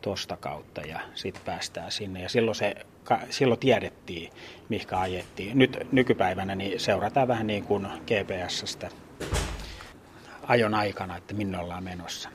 tuosta 0.00 0.36
kautta 0.36 0.80
ja 0.80 1.00
sitten 1.14 1.44
päästään 1.44 1.92
sinne. 1.92 2.22
Ja 2.22 2.28
silloin, 2.28 2.54
se, 2.54 2.74
silloin 3.30 3.60
tiedettiin, 3.60 4.32
mihinkä 4.68 4.98
ajettiin. 4.98 5.58
Nyt 5.58 5.78
nykypäivänä 5.92 6.54
niin 6.54 6.80
seurataan 6.80 7.28
vähän 7.28 7.46
niin 7.46 7.64
kuin 7.64 7.86
GPS-stä 7.86 8.88
ajon 10.46 10.74
aikana, 10.74 11.16
että 11.16 11.34
minne 11.34 11.58
ollaan 11.58 11.84
menossa. 11.84 12.28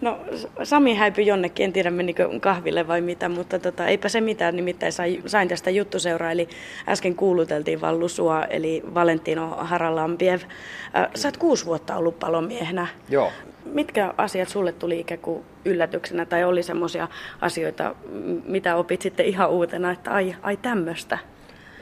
No 0.00 0.18
Sami 0.62 0.94
häipyi 0.94 1.26
jonnekin, 1.26 1.64
en 1.64 1.72
tiedä 1.72 1.90
menikö 1.90 2.28
kahville 2.40 2.88
vai 2.88 3.00
mitä, 3.00 3.28
mutta 3.28 3.58
tota, 3.58 3.86
eipä 3.86 4.08
se 4.08 4.20
mitään, 4.20 4.56
nimittäin 4.56 4.92
sain 5.26 5.48
tästä 5.48 5.70
juttuseuraa, 5.70 6.30
eli 6.30 6.48
äsken 6.88 7.14
kuuluteltiin 7.14 7.80
Vallusua, 7.80 8.44
eli 8.44 8.82
Valentino 8.94 9.48
Haralambiev. 9.48 10.40
Sä 11.14 11.28
oot 11.28 11.36
kuusi 11.36 11.66
vuotta 11.66 11.96
ollut 11.96 12.18
palomiehenä. 12.18 12.86
Joo. 13.08 13.32
Mitkä 13.64 14.14
asiat 14.16 14.48
sulle 14.48 14.72
tuli 14.72 15.00
ikään 15.00 15.20
kuin 15.20 15.44
yllätyksenä 15.64 16.26
tai 16.26 16.44
oli 16.44 16.62
semmoisia 16.62 17.08
asioita, 17.40 17.94
mitä 18.44 18.76
opit 18.76 19.02
sitten 19.02 19.26
ihan 19.26 19.50
uutena, 19.50 19.90
että 19.90 20.10
ai, 20.10 20.36
ai 20.42 20.56
tämmöistä? 20.56 21.18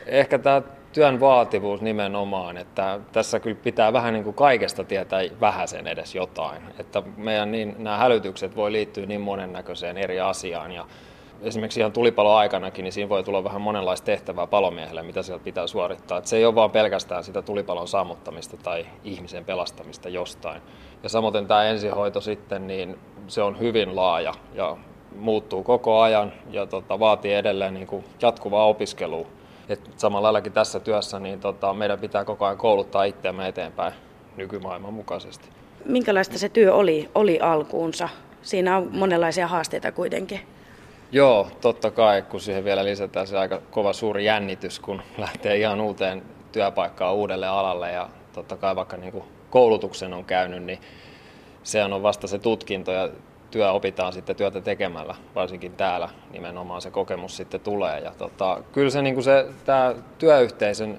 Ehkä 0.07 0.39
tämä 0.39 0.63
työn 0.95 1.21
vaativuus 1.21 1.81
nimenomaan, 1.81 2.57
että 2.57 3.01
tässä 3.13 3.41
kyllä 3.41 3.57
pitää 3.63 3.93
vähän 3.93 4.15
niin 4.15 4.25
kuin 4.25 4.35
kaikesta 4.35 4.85
tietää 4.85 5.21
vähäsen 5.41 5.87
edes 5.87 6.15
jotain. 6.15 6.63
Että 6.79 7.03
meidän 7.17 7.53
niin, 7.53 7.75
nämä 7.79 7.97
hälytykset 7.97 8.57
voi 8.57 8.73
liittyä 8.73 9.07
niin 9.07 9.21
monennäköiseen 9.21 9.99
eri 9.99 10.21
asiaan 10.21 10.73
ja 10.73 10.87
esimerkiksi 11.43 11.81
ihan 11.81 11.93
tulipalo 11.93 12.35
aikanakin, 12.35 12.83
niin 12.83 12.93
siinä 12.93 13.09
voi 13.09 13.25
tulla 13.25 13.45
vähän 13.45 13.61
monenlaista 13.61 14.05
tehtävää 14.05 14.47
palomiehelle, 14.47 15.03
mitä 15.03 15.23
sieltä 15.23 15.45
pitää 15.45 15.67
suorittaa. 15.67 16.19
Että 16.19 16.31
se 16.31 16.37
ei 16.37 16.45
ole 16.45 16.55
vaan 16.55 16.71
pelkästään 16.71 17.25
sitä 17.25 17.43
tulipalon 17.43 17.89
sammuttamista 17.89 18.57
tai 18.57 18.87
ihmisen 19.05 19.45
pelastamista 19.45 20.09
jostain. 20.09 20.63
Ja 21.03 21.09
samoin 21.09 21.47
tämä 21.47 21.65
ensihoito 21.65 22.21
sitten, 22.21 22.67
niin 22.67 22.99
se 23.27 23.43
on 23.43 23.59
hyvin 23.59 23.97
laaja 23.97 24.35
ja 24.53 24.77
muuttuu 25.17 25.63
koko 25.63 26.01
ajan 26.01 26.33
ja 26.51 26.67
tota, 26.67 26.99
vaatii 26.99 27.35
edelleen 27.35 27.75
niin 27.75 27.87
kuin 27.87 28.05
jatkuvaa 28.23 28.67
opiskelua 28.67 29.27
Et 29.69 29.91
samalla 29.97 30.27
laillakin 30.27 30.53
tässä 30.53 30.81
työssä 30.81 31.19
niin 31.19 31.41
tota, 31.41 31.75
meidän 31.75 31.99
pitää 31.99 32.25
koko 32.25 32.45
ajan 32.45 32.59
kouluttaa 32.59 33.05
itseämme 33.05 33.49
eteenpäin 33.49 33.93
nykymaailman 34.37 34.95
mukaisesti. 34.95 35.49
Minkälaista 35.85 36.39
se 36.39 36.49
työ 36.49 36.75
oli, 36.75 37.11
oli 37.15 37.41
alkuunsa? 37.41 38.09
Siinä 38.43 38.77
on 38.77 38.89
monenlaisia 38.93 39.47
haasteita 39.47 39.93
kuitenkin. 39.93 40.41
Joo, 41.13 41.49
totta 41.61 41.91
kai, 41.91 42.23
kun 42.23 42.41
siihen 42.41 42.65
vielä 42.65 42.85
lisätään 42.85 43.27
se 43.27 43.39
aika 43.39 43.61
kova 43.71 43.93
suuri 43.93 44.25
jännitys, 44.25 44.81
kun 44.81 45.03
lähtee 45.19 45.57
ihan 45.57 45.81
uuteen 45.81 46.23
työpaikkaan 46.53 47.15
uudelle 47.15 47.47
alalle 47.47 47.93
ja 47.93 48.09
totta 48.33 48.57
kai 48.57 48.77
vaikka 48.77 48.97
niin 48.97 49.13
kuin 49.13 49.25
koulutuksen 49.51 50.15
on 50.15 50.25
käynyt, 50.25 50.63
niin 50.63 50.79
se 51.63 51.85
on 51.85 52.03
vasta 52.03 52.27
se 52.27 52.39
tutkinto 52.39 52.93
ja 52.93 53.09
työ 53.55 53.71
opitaan 53.71 54.13
sitten 54.13 54.37
työtä 54.37 54.61
tekemällä, 54.61 55.15
varsinkin 55.35 55.73
täällä 55.73 56.09
nimenomaan 56.31 56.83
se 56.83 56.91
kokemus 56.91 57.37
sitten 57.37 57.61
tulee. 57.61 58.01
Ja 58.01 58.13
tota, 58.19 58.63
kyllä 58.73 58.91
se, 58.91 59.03
niin 59.03 59.15
kuin 59.15 59.25
se 59.25 59.47
tämä 59.65 59.95
työyhteisön, 60.19 60.99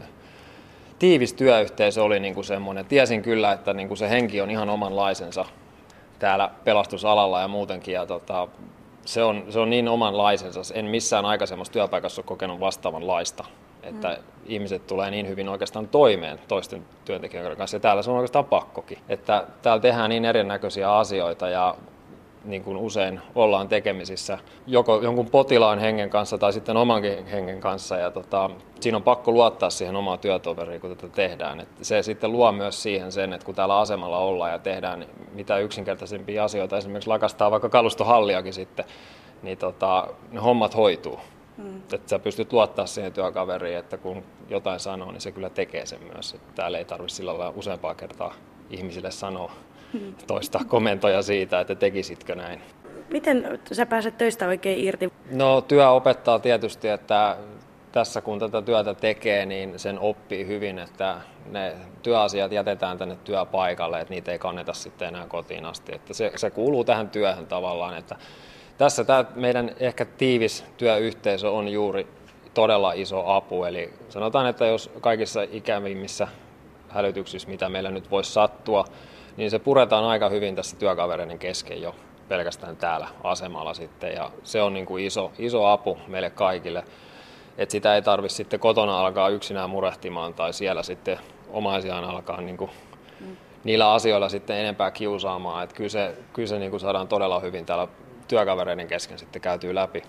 tiivis 1.00 1.34
työyhteisö 1.34 2.04
oli 2.04 2.20
niin 2.20 2.34
kuin 2.34 2.46
semmoinen. 2.46 2.86
Tiesin 2.86 3.22
kyllä, 3.22 3.52
että 3.52 3.74
niin 3.74 3.88
kuin 3.88 3.98
se 3.98 4.10
henki 4.10 4.42
on 4.42 4.52
ihan 4.52 4.70
omanlaisensa 4.70 5.46
täällä 6.20 6.50
pelastusalalla 6.64 7.42
ja 7.42 7.48
muutenkin. 7.48 7.94
Ja 7.94 8.06
tota, 8.06 8.48
se, 9.06 9.24
on, 9.24 9.44
se 9.50 9.60
on 9.60 9.70
niin 9.70 9.88
omanlaisensa. 9.88 10.74
En 10.74 10.86
missään 10.86 11.26
aikaisemmassa 11.26 11.74
työpaikassa 11.74 12.20
ole 12.20 12.26
kokenut 12.28 12.60
vastaavanlaista. 12.60 13.46
Että 13.84 14.10
mm. 14.10 14.24
ihmiset 14.46 14.88
tulee 14.88 15.12
niin 15.12 15.28
hyvin 15.28 15.50
oikeastaan 15.50 15.88
toimeen 15.88 16.40
toisten 16.48 16.86
työntekijöiden 17.06 17.58
kanssa. 17.58 17.78
Ja 17.78 17.82
täällä 17.82 18.02
se 18.02 18.12
on 18.12 18.18
oikeastaan 18.18 18.46
pakkokin. 18.46 18.98
Että 19.10 19.44
täällä 19.62 19.82
tehdään 19.82 20.10
niin 20.10 20.26
erinäköisiä 20.26 20.94
asioita 20.94 21.50
ja 21.50 21.76
niin 22.46 22.64
kuin 22.64 22.78
usein 22.78 23.22
ollaan 23.36 23.68
tekemisissä 23.68 24.38
joko 24.68 25.02
jonkun 25.02 25.30
potilaan 25.30 25.80
hengen 25.80 26.10
kanssa 26.10 26.38
tai 26.38 26.54
sitten 26.54 26.78
omankin 26.78 27.26
hengen 27.26 27.60
kanssa. 27.60 27.98
Ja 27.98 28.12
tota, 28.12 28.50
siinä 28.80 28.98
on 28.98 29.04
pakko 29.04 29.32
luottaa 29.32 29.70
siihen 29.70 29.96
omaan 29.96 30.20
työtoveriin, 30.20 30.82
kun 30.82 30.90
tätä 30.90 31.08
tehdään. 31.16 31.60
Et 31.60 31.68
se 31.82 32.04
sitten 32.04 32.32
luo 32.32 32.52
myös 32.52 32.84
siihen 32.84 33.12
sen, 33.12 33.34
että 33.34 33.46
kun 33.46 33.56
täällä 33.56 33.80
asemalla 33.80 34.18
ollaan 34.18 34.52
ja 34.52 34.60
tehdään 34.60 35.06
mitä 35.34 35.58
yksinkertaisempia 35.58 36.44
asioita, 36.44 36.78
esimerkiksi 36.78 37.10
lakastaa 37.10 37.52
vaikka 37.52 37.70
kalustohalliakin 37.70 38.54
sitten, 38.54 38.86
niin 39.44 39.58
tota, 39.58 40.08
ne 40.32 40.40
hommat 40.40 40.76
hoituu. 40.76 41.20
Mm. 41.58 41.78
Että 41.78 42.10
sä 42.10 42.20
pystyt 42.20 42.54
luottaa 42.54 42.86
siihen 42.86 43.14
työkaveriin, 43.14 43.78
että 43.78 43.98
kun 43.98 44.24
jotain 44.50 44.80
sanoo, 44.80 45.12
niin 45.12 45.22
se 45.22 45.32
kyllä 45.32 45.50
tekee 45.50 45.86
sen 45.86 46.00
myös. 46.14 46.34
Että 46.34 46.54
täällä 46.56 46.78
ei 46.78 46.86
tarvitse 46.86 47.16
sillä 47.16 47.38
lailla 47.38 47.54
useampaa 47.56 47.96
kertaa 47.96 48.34
ihmisille 48.70 49.12
sanoa 49.12 49.52
toista 50.28 50.60
komentoja 50.68 51.22
siitä, 51.22 51.60
että 51.60 51.76
tekisitkö 51.76 52.36
näin. 52.36 52.62
Miten 53.10 53.60
sä 53.72 53.86
pääset 53.86 54.18
töistä 54.18 54.48
oikein 54.48 54.80
irti? 54.80 55.14
No 55.32 55.62
työ 55.62 55.90
opettaa 55.90 56.40
tietysti, 56.40 56.88
että 56.88 57.38
tässä 57.92 58.22
kun 58.22 58.40
tätä 58.40 58.62
työtä 58.62 58.94
tekee, 58.94 59.46
niin 59.46 59.80
sen 59.80 60.00
oppii 60.00 60.48
hyvin, 60.48 60.80
että 60.80 61.16
ne 61.52 61.74
työasiat 62.04 62.52
jätetään 62.52 62.98
tänne 62.98 63.18
työpaikalle, 63.24 64.02
että 64.02 64.14
niitä 64.14 64.32
ei 64.32 64.40
kanneta 64.40 64.74
sitten 64.74 65.08
enää 65.08 65.28
kotiin 65.28 65.66
asti. 65.66 65.96
Että 65.96 66.14
se, 66.14 66.32
se 66.36 66.50
kuuluu 66.50 66.84
tähän 66.84 67.10
työhön 67.10 67.48
tavallaan, 67.48 67.98
että 67.98 68.16
tässä 68.78 69.04
tämä 69.04 69.26
meidän 69.36 69.72
ehkä 69.80 70.06
tiivis 70.06 70.66
työyhteisö 70.78 71.52
on 71.52 71.68
juuri 71.68 72.08
todella 72.54 72.94
iso 72.94 73.24
apu. 73.28 73.64
Eli 73.64 73.94
sanotaan, 74.10 74.48
että 74.48 74.66
jos 74.66 74.92
kaikissa 75.02 75.42
ikävimmissä 75.52 76.28
hälytyksissä, 76.90 77.50
mitä 77.50 77.70
meillä 77.70 77.92
nyt 77.92 78.12
voisi 78.12 78.34
sattua, 78.34 78.86
niin 79.38 79.52
se 79.52 79.60
puretaan 79.60 80.06
aika 80.06 80.30
hyvin 80.30 80.56
tässä 80.56 80.78
työkavereiden 80.78 81.40
kesken 81.40 81.82
jo 81.82 81.96
pelkästään 82.28 82.78
täällä 82.78 83.08
asemalla 83.24 83.74
sitten. 83.74 84.14
Ja 84.14 84.32
se 84.44 84.62
on 84.62 84.74
niin 84.74 84.86
kuin 84.86 85.06
iso, 85.06 85.32
iso 85.40 85.66
apu 85.66 85.98
meille 86.08 86.30
kaikille, 86.30 86.84
että 87.58 87.72
sitä 87.72 87.96
ei 87.96 88.02
tarvitse 88.02 88.36
sitten 88.36 88.60
kotona 88.60 89.00
alkaa 89.00 89.30
yksinään 89.30 89.70
murehtimaan 89.70 90.34
tai 90.34 90.54
siellä 90.54 90.84
sitten 90.84 91.20
omaisiaan 91.50 92.04
alkaa 92.04 92.42
niin 92.42 92.58
kuin 92.58 92.72
niillä 93.64 93.94
asioilla 93.94 94.30
sitten 94.30 94.58
enempää 94.58 94.92
kiusaamaan. 94.92 95.64
Että 95.64 95.76
kyllä 95.76 95.90
se, 95.90 96.16
kyllä 96.34 96.48
se 96.48 96.60
niin 96.60 96.72
kuin 96.72 96.80
saadaan 96.80 97.08
todella 97.08 97.40
hyvin 97.40 97.66
täällä 97.66 97.88
työkavereiden 98.28 98.88
kesken 98.88 99.20
sitten 99.20 99.42
käytyy 99.42 99.76
läpi. 99.76 100.04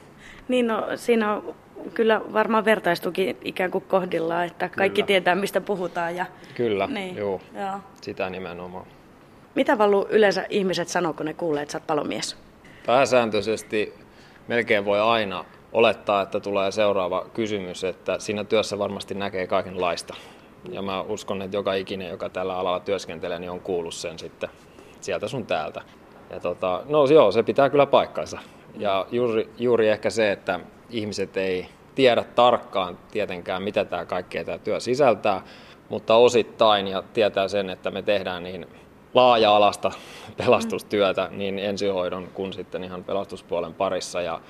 Niin 0.48 0.66
no, 0.66 0.86
siinä 0.96 1.32
on 1.32 1.54
kyllä 1.94 2.20
varmaan 2.32 2.64
vertaistukin 2.64 3.36
ikään 3.44 3.70
kuin 3.70 3.84
kohdillaan, 3.84 4.46
että 4.46 4.68
kaikki 4.68 5.02
kyllä. 5.02 5.06
tietää 5.06 5.34
mistä 5.34 5.60
puhutaan. 5.60 6.16
Ja... 6.16 6.26
Kyllä, 6.54 6.86
niin. 6.86 7.16
Juu, 7.16 7.40
joo. 7.54 7.78
sitä 8.02 8.30
nimenomaan. 8.30 8.86
Mitä 9.56 9.78
Vallu 9.78 10.06
yleensä 10.10 10.46
ihmiset 10.48 10.88
sanoo, 10.88 11.12
kun 11.12 11.26
ne 11.26 11.34
kuulee, 11.34 11.62
että 11.62 11.72
sä 11.72 11.78
oot 11.78 11.86
palomies? 11.86 12.36
Pääsääntöisesti 12.86 13.94
melkein 14.48 14.84
voi 14.84 15.00
aina 15.00 15.44
olettaa, 15.72 16.22
että 16.22 16.40
tulee 16.40 16.70
seuraava 16.70 17.26
kysymys, 17.34 17.84
että 17.84 18.18
siinä 18.18 18.44
työssä 18.44 18.78
varmasti 18.78 19.14
näkee 19.14 19.46
kaikenlaista. 19.46 20.14
Ja 20.70 20.82
mä 20.82 21.02
uskon, 21.02 21.42
että 21.42 21.56
joka 21.56 21.74
ikinen, 21.74 22.10
joka 22.10 22.28
tällä 22.28 22.58
alalla 22.58 22.80
työskentelee, 22.80 23.38
niin 23.38 23.50
on 23.50 23.60
kuullut 23.60 23.94
sen 23.94 24.18
sitten 24.18 24.48
sieltä 25.00 25.28
sun 25.28 25.46
täältä. 25.46 25.82
Ja 26.30 26.40
tota, 26.40 26.82
no 26.88 27.04
joo, 27.04 27.32
se 27.32 27.42
pitää 27.42 27.70
kyllä 27.70 27.86
paikkansa. 27.86 28.38
Ja 28.78 29.06
juuri, 29.10 29.50
juuri 29.58 29.88
ehkä 29.88 30.10
se, 30.10 30.32
että 30.32 30.60
ihmiset 30.90 31.36
ei 31.36 31.66
tiedä 31.94 32.24
tarkkaan 32.24 32.98
tietenkään, 33.10 33.62
mitä 33.62 33.84
tämä 33.84 34.04
kaikkea 34.04 34.44
tämä 34.44 34.58
työ 34.58 34.80
sisältää, 34.80 35.42
mutta 35.88 36.16
osittain 36.16 36.88
ja 36.88 37.02
tietää 37.12 37.48
sen, 37.48 37.70
että 37.70 37.90
me 37.90 38.02
tehdään 38.02 38.42
niin 38.42 38.66
laaja-alasta 39.16 39.90
pelastustyötä 40.44 41.28
niin 41.30 41.58
ensihoidon 41.58 42.28
kuin 42.34 42.52
sitten 42.52 42.84
ihan 42.84 43.04
pelastuspuolen 43.04 43.74
parissa. 43.74 44.22
Ja 44.22 44.40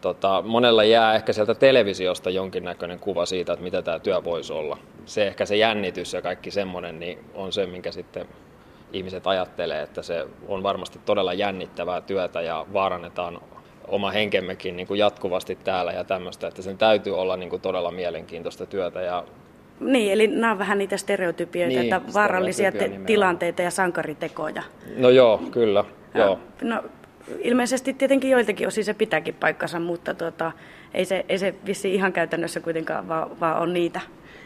tota, 0.00 0.42
monella 0.46 0.84
jää 0.84 1.14
ehkä 1.14 1.32
sieltä 1.32 1.54
televisiosta 1.54 2.30
jonkinnäköinen 2.30 2.98
kuva 2.98 3.26
siitä, 3.26 3.52
että 3.52 3.62
mitä 3.62 3.82
tämä 3.82 3.98
työ 3.98 4.24
voisi 4.24 4.52
olla. 4.52 4.78
Se 5.04 5.26
ehkä 5.26 5.46
se 5.46 5.56
jännitys 5.56 6.12
ja 6.12 6.22
kaikki 6.22 6.50
semmoinen 6.50 7.00
niin 7.00 7.18
on 7.34 7.52
se, 7.52 7.66
minkä 7.66 7.92
sitten 7.92 8.28
ihmiset 8.92 9.26
ajattelee, 9.26 9.82
että 9.82 10.02
se 10.02 10.26
on 10.48 10.62
varmasti 10.62 11.00
todella 11.04 11.32
jännittävää 11.32 12.00
työtä 12.00 12.40
ja 12.40 12.66
vaarannetaan 12.72 13.40
oma 13.88 14.10
henkemmekin 14.10 14.76
niin 14.76 14.86
kuin 14.86 14.98
jatkuvasti 14.98 15.58
täällä 15.64 15.92
ja 15.92 16.04
tämmöistä, 16.04 16.48
että 16.48 16.62
sen 16.62 16.78
täytyy 16.78 17.18
olla 17.18 17.36
niin 17.36 17.50
kuin 17.50 17.62
todella 17.62 17.90
mielenkiintoista 17.90 18.66
työtä 18.66 19.02
ja 19.02 19.24
niin, 19.80 20.12
eli 20.12 20.26
nämä 20.26 20.52
on 20.52 20.58
vähän 20.58 20.78
niitä 20.78 20.96
stereotypioita, 20.96 21.80
niin, 21.80 21.94
että 21.94 22.14
vaarallisia 22.14 22.72
te- 22.72 23.00
tilanteita 23.06 23.62
ja 23.62 23.70
sankaritekoja. 23.70 24.62
No 24.96 25.10
joo, 25.10 25.42
kyllä. 25.50 25.84
Joo. 26.14 26.38
No, 26.62 26.84
ilmeisesti 27.40 27.92
tietenkin 27.92 28.30
joiltakin 28.30 28.66
osin 28.68 28.84
se 28.84 28.94
pitääkin 28.94 29.34
paikkansa, 29.34 29.80
mutta 29.80 30.14
tuota, 30.14 30.52
ei, 30.94 31.04
se, 31.04 31.24
ei 31.28 31.38
se 31.38 31.54
vissi 31.66 31.94
ihan 31.94 32.12
käytännössä 32.12 32.60
kuitenkaan 32.60 33.08
vaan, 33.08 33.40
vaan 33.40 33.58
on 33.62 33.72
niitä. 33.72 34.00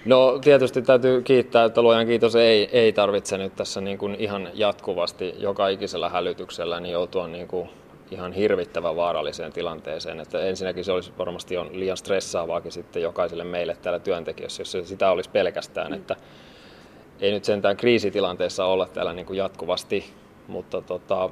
No 0.04 0.38
tietysti 0.44 0.82
täytyy 0.82 1.22
kiittää, 1.22 1.64
että 1.64 1.82
luojan 1.82 2.06
kiitos 2.06 2.36
ei, 2.36 2.68
ei 2.72 2.92
tarvitse 2.92 3.38
nyt 3.38 3.56
tässä 3.56 3.80
niin 3.80 3.98
kuin 3.98 4.16
ihan 4.18 4.48
jatkuvasti 4.54 5.34
joka 5.38 5.68
ikisellä 5.68 6.08
hälytyksellä 6.08 6.80
niin 6.80 6.92
joutua 6.92 7.28
niin 7.28 7.48
kuin 7.48 7.68
ihan 8.10 8.32
hirvittävän 8.32 8.96
vaaralliseen 8.96 9.52
tilanteeseen. 9.52 10.20
Että 10.20 10.40
ensinnäkin 10.40 10.84
se 10.84 10.92
olisi 10.92 11.12
varmasti 11.18 11.56
on 11.56 11.70
liian 11.72 11.96
stressaavaakin 11.96 12.72
sitten 12.72 13.02
jokaiselle 13.02 13.44
meille 13.44 13.76
täällä 13.82 13.98
työntekijössä, 13.98 14.60
jos 14.60 14.72
se 14.72 14.84
sitä 14.84 15.10
olisi 15.10 15.30
pelkästään. 15.30 15.94
Että 15.94 16.16
ei 17.20 17.32
nyt 17.32 17.44
sentään 17.44 17.76
kriisitilanteessa 17.76 18.64
olla 18.64 18.86
täällä 18.86 19.12
niin 19.12 19.26
kuin 19.26 19.36
jatkuvasti, 19.36 20.04
mutta 20.48 20.82
tota, 20.82 21.30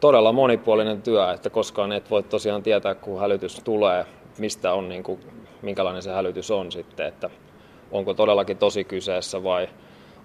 todella 0.00 0.32
monipuolinen 0.32 1.02
työ, 1.02 1.32
että 1.32 1.50
koskaan 1.50 1.92
et 1.92 2.10
voi 2.10 2.22
tosiaan 2.22 2.62
tietää, 2.62 2.94
kun 2.94 3.20
hälytys 3.20 3.60
tulee, 3.64 4.06
mistä 4.38 4.72
on, 4.72 4.88
niin 4.88 5.02
kuin, 5.02 5.20
minkälainen 5.62 6.02
se 6.02 6.10
hälytys 6.10 6.50
on 6.50 6.72
sitten, 6.72 7.06
että 7.06 7.30
onko 7.90 8.14
todellakin 8.14 8.58
tosi 8.58 8.84
kyseessä 8.84 9.42
vai 9.44 9.68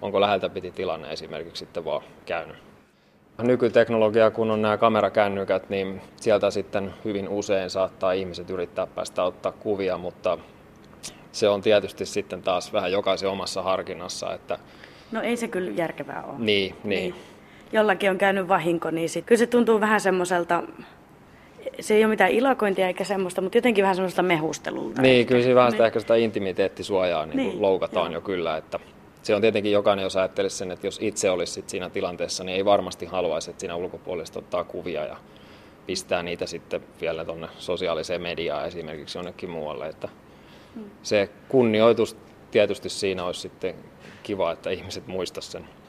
onko 0.02 0.20
läheltä 0.20 0.48
piti 0.48 0.70
tilanne 0.70 1.12
esimerkiksi 1.12 1.64
sitten 1.64 1.84
vaan 1.84 2.02
käynyt. 2.26 2.71
Nykyteknologia, 3.42 4.30
kun 4.30 4.50
on 4.50 4.62
nämä 4.62 4.76
kamerakännykät, 4.76 5.70
niin 5.70 6.00
sieltä 6.16 6.50
sitten 6.50 6.94
hyvin 7.04 7.28
usein 7.28 7.70
saattaa 7.70 8.12
ihmiset 8.12 8.50
yrittää 8.50 8.86
päästä 8.86 9.24
ottaa 9.24 9.52
kuvia, 9.52 9.98
mutta 9.98 10.38
se 11.32 11.48
on 11.48 11.60
tietysti 11.60 12.06
sitten 12.06 12.42
taas 12.42 12.72
vähän 12.72 12.92
jokaisen 12.92 13.28
omassa 13.28 13.62
harkinnassa. 13.62 14.34
Että... 14.34 14.58
No 15.12 15.22
ei 15.22 15.36
se 15.36 15.48
kyllä 15.48 15.70
järkevää 15.70 16.24
ole. 16.24 16.34
Niin, 16.38 16.74
niin. 16.84 17.00
niin. 17.00 17.14
Jollakin 17.72 18.10
on 18.10 18.18
käynyt 18.18 18.48
vahinko, 18.48 18.90
niin 18.90 19.08
sit, 19.08 19.24
kyllä 19.24 19.38
se 19.38 19.46
tuntuu 19.46 19.80
vähän 19.80 20.00
semmoiselta, 20.00 20.62
se 21.80 21.94
ei 21.94 22.04
ole 22.04 22.10
mitään 22.10 22.30
ilakointia 22.30 22.86
eikä 22.86 23.04
semmoista, 23.04 23.40
mutta 23.40 23.58
jotenkin 23.58 23.82
vähän 23.82 23.96
semmoista 23.96 24.22
mehustelulta. 24.22 25.02
Niin, 25.02 25.20
ehkä. 25.20 25.28
kyllä 25.28 25.44
se 25.44 25.54
vähän 25.54 25.70
sitä, 25.70 25.82
niin. 25.82 25.86
ehkä 25.86 26.00
sitä 26.00 26.14
intimiteettisuojaa 26.14 27.26
niin 27.26 27.36
niin, 27.36 27.62
loukataan 27.62 28.12
joo. 28.12 28.14
jo 28.14 28.20
kyllä, 28.20 28.56
että 28.56 28.78
se 29.22 29.34
on 29.34 29.40
tietenkin 29.40 29.72
jokainen, 29.72 30.02
jos 30.02 30.16
ajattelisi 30.16 30.56
sen, 30.56 30.70
että 30.70 30.86
jos 30.86 30.98
itse 31.02 31.30
olisi 31.30 31.64
siinä 31.66 31.90
tilanteessa, 31.90 32.44
niin 32.44 32.56
ei 32.56 32.64
varmasti 32.64 33.06
haluaisi, 33.06 33.50
että 33.50 33.60
siinä 33.60 33.76
ulkopuolista 33.76 34.38
ottaa 34.38 34.64
kuvia 34.64 35.04
ja 35.04 35.16
pistää 35.86 36.22
niitä 36.22 36.46
sitten 36.46 36.80
vielä 37.00 37.24
tuonne 37.24 37.48
sosiaaliseen 37.58 38.22
mediaan 38.22 38.66
esimerkiksi 38.66 39.18
jonnekin 39.18 39.50
muualle. 39.50 39.88
Että 39.88 40.08
hmm. 40.74 40.84
Se 41.02 41.28
kunnioitus 41.48 42.16
tietysti 42.50 42.88
siinä 42.88 43.24
olisi 43.24 43.40
sitten 43.40 43.74
kiva, 44.22 44.52
että 44.52 44.70
ihmiset 44.70 45.06
muistaisivat 45.06 45.52
sen. 45.52 45.82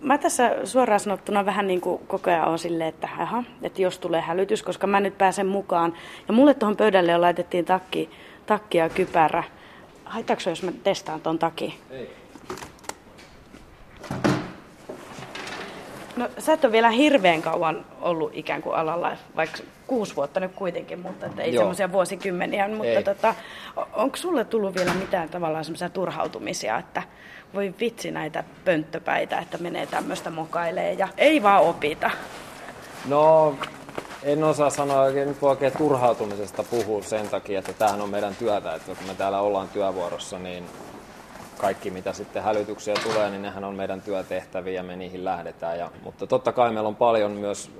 Mä 0.00 0.18
tässä 0.18 0.56
suoraan 0.64 1.00
sanottuna 1.00 1.46
vähän 1.46 1.66
niin 1.66 1.80
kuin 1.80 2.06
koko 2.06 2.30
ajan 2.30 2.48
on 2.48 2.58
silleen, 2.58 2.88
että, 2.88 3.08
aha, 3.18 3.44
että 3.62 3.82
jos 3.82 3.98
tulee 3.98 4.20
hälytys, 4.20 4.62
koska 4.62 4.86
mä 4.86 5.00
nyt 5.00 5.18
pääsen 5.18 5.46
mukaan. 5.46 5.94
Ja 6.28 6.34
mulle 6.34 6.54
tuohon 6.54 6.76
pöydälle 6.76 7.12
jo 7.12 7.20
laitettiin 7.20 7.64
takki, 7.64 8.10
takki 8.46 8.78
ja 8.78 8.88
kypärä 8.88 9.44
Haittaako 10.06 10.42
jos 10.50 10.62
mä 10.62 10.72
testaan 10.82 11.20
ton 11.20 11.38
takia? 11.38 11.72
Ei. 11.90 12.10
No 16.16 16.28
sä 16.38 16.52
et 16.52 16.64
ole 16.64 16.72
vielä 16.72 16.90
hirveän 16.90 17.42
kauan 17.42 17.84
ollut 18.00 18.30
ikään 18.34 18.62
kuin 18.62 18.76
alalla, 18.76 19.16
vaikka 19.36 19.58
kuusi 19.86 20.16
vuotta 20.16 20.40
nyt 20.40 20.52
kuitenkin, 20.54 21.00
mutta 21.00 21.26
että 21.26 21.42
ei 21.42 21.54
Joo. 21.54 21.60
semmoisia 21.60 21.92
vuosikymmeniä. 21.92 22.68
Mutta 22.68 22.86
Ei. 22.86 23.04
tota, 23.04 23.34
onko 23.92 24.16
sulle 24.16 24.44
tullut 24.44 24.74
vielä 24.74 24.94
mitään 24.94 25.28
tavallaan 25.28 25.64
semmoisia 25.64 25.88
turhautumisia, 25.88 26.78
että 26.78 27.02
voi 27.54 27.74
vitsi 27.80 28.10
näitä 28.10 28.44
pönttöpäitä, 28.64 29.38
että 29.38 29.58
menee 29.58 29.86
tämmöistä 29.86 30.30
mokailee 30.30 30.92
ja 30.92 31.08
ei 31.16 31.42
vaan 31.42 31.62
opita. 31.62 32.10
No, 33.08 33.54
en 34.22 34.44
osaa 34.44 34.70
sanoa 34.70 35.02
oikein, 35.02 35.28
nyt 35.28 35.42
voi 35.42 35.50
oikein 35.50 35.72
turhautumisesta 35.78 36.62
puhua 36.62 37.02
sen 37.02 37.28
takia, 37.28 37.58
että 37.58 37.72
tämähän 37.72 38.00
on 38.00 38.10
meidän 38.10 38.36
työtä, 38.36 38.74
että 38.74 38.94
kun 38.94 39.06
me 39.06 39.14
täällä 39.14 39.40
ollaan 39.40 39.68
työvuorossa, 39.68 40.38
niin 40.38 40.64
kaikki 41.58 41.90
mitä 41.90 42.12
sitten 42.12 42.42
hälytyksiä 42.42 42.94
tulee, 43.02 43.30
niin 43.30 43.42
nehän 43.42 43.64
on 43.64 43.74
meidän 43.74 44.02
työtehtäviä 44.02 44.72
ja 44.72 44.82
me 44.82 44.96
niihin 44.96 45.24
lähdetään. 45.24 45.78
Ja, 45.78 45.90
mutta 46.02 46.26
totta 46.26 46.52
kai 46.52 46.72
meillä 46.72 46.88
on 46.88 46.96
paljon 46.96 47.30
myös 47.30 47.70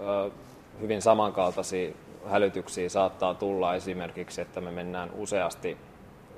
hyvin 0.80 1.02
samankaltaisia 1.02 1.90
hälytyksiä 2.26 2.88
saattaa 2.88 3.34
tulla 3.34 3.74
esimerkiksi, 3.74 4.40
että 4.40 4.60
me 4.60 4.70
mennään 4.70 5.10
useasti 5.14 5.76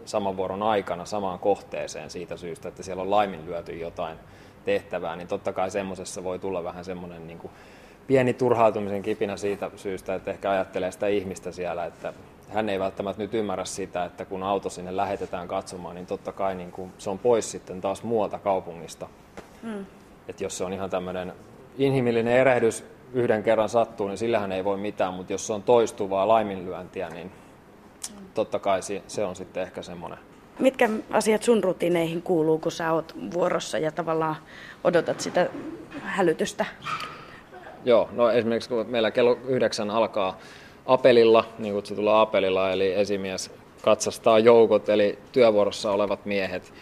saman 0.05 0.37
vuoron 0.37 0.63
aikana 0.63 1.05
samaan 1.05 1.39
kohteeseen 1.39 2.11
siitä 2.11 2.37
syystä, 2.37 2.69
että 2.69 2.83
siellä 2.83 3.03
on 3.03 3.11
laiminlyöty 3.11 3.73
jotain 3.73 4.19
tehtävää, 4.65 5.17
niin 5.17 5.29
totta 5.29 5.53
kai 5.53 5.71
semmoisessa 5.71 6.25
voi 6.25 6.39
tulla 6.39 6.65
vähän 6.65 6.85
semmoinen 6.85 7.27
niin 7.27 7.51
pieni 8.07 8.35
turhautumisen 8.35 9.03
kipinä 9.03 9.37
siitä 9.37 9.71
syystä, 9.77 10.15
että 10.15 10.31
ehkä 10.31 10.51
ajattelee 10.51 10.93
sitä 10.93 11.07
ihmistä 11.07 11.53
siellä, 11.53 11.85
että 11.85 12.13
hän 12.49 12.69
ei 12.69 12.79
välttämättä 12.79 13.23
nyt 13.23 13.35
ymmärrä 13.35 13.65
sitä, 13.65 14.05
että 14.05 14.25
kun 14.25 14.43
auto 14.43 14.71
sinne 14.71 14.97
lähetetään 14.97 15.49
katsomaan, 15.49 15.95
niin 15.95 16.07
totta 16.07 16.33
kai 16.33 16.55
niin 16.55 16.73
kuin 16.73 16.93
se 16.99 17.11
on 17.11 17.19
pois 17.19 17.51
sitten 17.51 17.81
taas 17.81 18.03
muualta 18.03 18.39
kaupungista. 18.39 19.09
Mm. 19.63 19.87
Että 20.29 20.45
jos 20.45 20.59
se 20.59 20.65
on 20.65 20.73
ihan 20.73 20.91
tämmöinen 20.91 21.33
inhimillinen 21.79 22.37
erehdys 22.37 22.85
yhden 23.13 23.43
kerran 23.43 23.69
sattuu, 23.69 24.09
niin 24.09 24.19
sillähän 24.19 24.53
ei 24.53 24.65
voi 24.65 24.77
mitään, 24.77 25.15
mutta 25.15 25.33
jos 25.33 25.47
se 25.47 25.53
on 25.53 25.63
toistuvaa 25.63 26.29
laiminlyöntiä, 26.29 27.09
niin 27.09 27.33
totta 28.35 28.59
kai 28.59 28.83
se- 28.83 29.03
se 29.07 29.25
on 29.25 29.37
sitten 29.37 29.63
ehkä 29.63 29.83
semmoinen. 29.83 30.19
Mitkä 30.59 30.91
asiat 31.11 31.43
sun 31.43 31.65
rutiineihin 31.65 32.23
kuuluu, 32.23 32.59
kun 32.59 32.73
sä 32.73 32.93
oot 32.93 33.15
vuorossa 33.35 33.79
ja 33.79 33.93
tavallaan 33.93 34.37
odotat 34.85 35.21
sitä 35.21 35.47
hälytystä? 36.03 36.65
Joo, 37.85 38.09
no 38.13 38.31
esimerkiksi 38.31 38.69
kun 38.69 38.87
meillä 38.89 39.11
kello 39.11 39.39
yhdeksän 39.49 39.91
alkaa 39.91 40.39
apelilla, 40.89 41.45
niin 41.59 41.75
kutsutulla 41.75 42.21
apelilla, 42.21 42.71
eli 42.71 42.93
esimies 42.93 43.51
katsastaa 43.83 44.39
joukot, 44.39 44.89
eli 44.89 45.19
työvuorossa 45.33 45.91
olevat 45.91 46.27
miehet. 46.27 46.73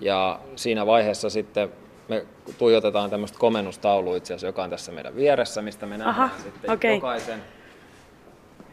Ja 0.00 0.40
siinä 0.56 0.86
vaiheessa 0.86 1.30
sitten 1.30 1.72
me 2.08 2.26
tuijotetaan 2.58 3.10
tämmöistä 3.10 3.38
komennustaulua 3.38 4.16
itse 4.16 4.34
asiassa, 4.34 4.46
joka 4.46 4.62
on 4.62 4.70
tässä 4.70 4.92
meidän 4.92 5.16
vieressä, 5.16 5.62
mistä 5.62 5.86
me 5.86 5.98
nähdään 5.98 6.16
Aha, 6.16 6.30
sitten 6.42 6.70
okei. 6.70 6.94
jokaisen 6.94 7.42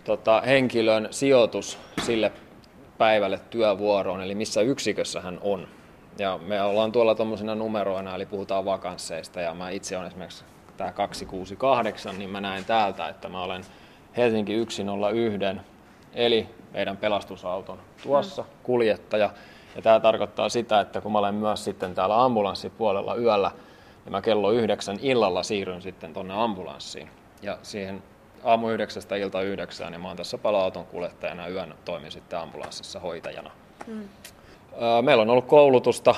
tota, 0.04 0.42
henkilön 0.42 1.08
sijoitus 1.12 1.78
sille 2.02 2.32
päivälle 2.98 3.40
työvuoroon, 3.50 4.22
eli 4.22 4.36
missä 4.36 4.62
yksikössä 4.62 5.22
hän 5.22 5.40
on. 5.42 5.68
Ja 6.20 6.40
me 6.46 6.62
ollaan 6.62 6.92
tuolla 6.92 7.16
tuommoisina 7.16 7.56
numeroina, 7.56 8.16
eli 8.16 8.26
puhutaan 8.26 8.66
vakansseista, 8.66 9.42
ja 9.42 9.54
mä 9.54 9.70
itse 9.70 9.98
olen 9.98 10.08
esimerkiksi 10.08 10.44
tämä 10.78 10.92
268, 10.92 12.20
niin 12.20 12.30
mä 12.30 12.42
näen 12.42 12.66
täältä, 12.66 13.08
että 13.08 13.30
mä 13.30 13.44
olen 13.44 13.66
Helsinki 14.17 14.65
101, 14.69 15.39
eli 16.13 16.49
meidän 16.73 16.97
pelastusauton 16.97 17.80
tuossa 18.04 18.45
kuljettaja. 18.63 19.30
Ja 19.76 19.82
tämä 19.82 19.99
tarkoittaa 19.99 20.49
sitä, 20.49 20.80
että 20.80 21.02
kun 21.02 21.12
mä 21.12 21.19
olen 21.19 21.36
myös 21.36 21.63
sitten 21.63 21.95
täällä 21.95 22.23
ambulanssipuolella 22.23 23.15
yöllä, 23.15 23.52
niin 24.06 24.12
mä 24.12 24.21
kello 24.21 24.52
yhdeksän 24.52 24.99
illalla 25.02 25.43
siirryn 25.43 25.82
sitten 25.82 26.13
tonne 26.13 26.34
ambulanssiin. 26.34 27.10
Ja 27.41 27.58
siihen 27.62 28.04
aamu 28.43 28.69
yhdeksästä 28.69 29.15
ilta 29.15 29.41
yhdeksään, 29.41 29.91
niin 29.91 30.02
mä 30.02 30.08
oon 30.08 30.17
tässä 30.17 30.38
pala-auton 30.38 30.86
kuljettajana 30.86 31.47
yön 31.47 31.76
toimin 31.86 32.12
sitten 32.12 32.39
ambulanssissa 32.39 32.99
hoitajana. 32.99 33.52
Öö, 34.82 35.02
Meillä 35.02 35.21
on 35.21 35.30
ollut 35.30 35.45
koulutusta 35.45 36.15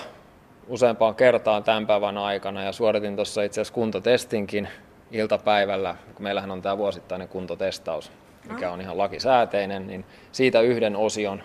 useampaan 0.68 1.16
kertaan 1.16 1.64
tämän 1.64 1.88
päivän 1.88 2.18
aikana 2.18 2.64
ja 2.64 2.72
suoritin 2.72 3.16
tuossa 3.16 3.44
itse 3.44 3.62
asiassa 3.62 3.74
kuntotestinkin 3.74 4.68
iltapäivällä, 5.12 5.96
kun 6.14 6.24
meillähän 6.24 6.52
on 6.52 6.62
tämä 6.62 6.78
vuosittainen 6.78 7.28
kuntotestaus, 7.28 8.12
mikä 8.50 8.72
on 8.72 8.82
ihan 8.82 8.98
lakisääteinen, 8.98 9.88
niin 9.88 10.06
siitä 10.32 10.62
yhden 10.62 10.96
osion 10.96 11.44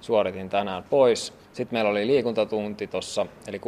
suoritin 0.00 0.48
tänään 0.48 0.82
pois. 0.82 1.32
Sitten 1.52 1.76
meillä 1.76 1.90
oli 1.90 2.06
liikuntatunti 2.06 2.86
tuossa, 2.86 3.26
eli 3.46 3.60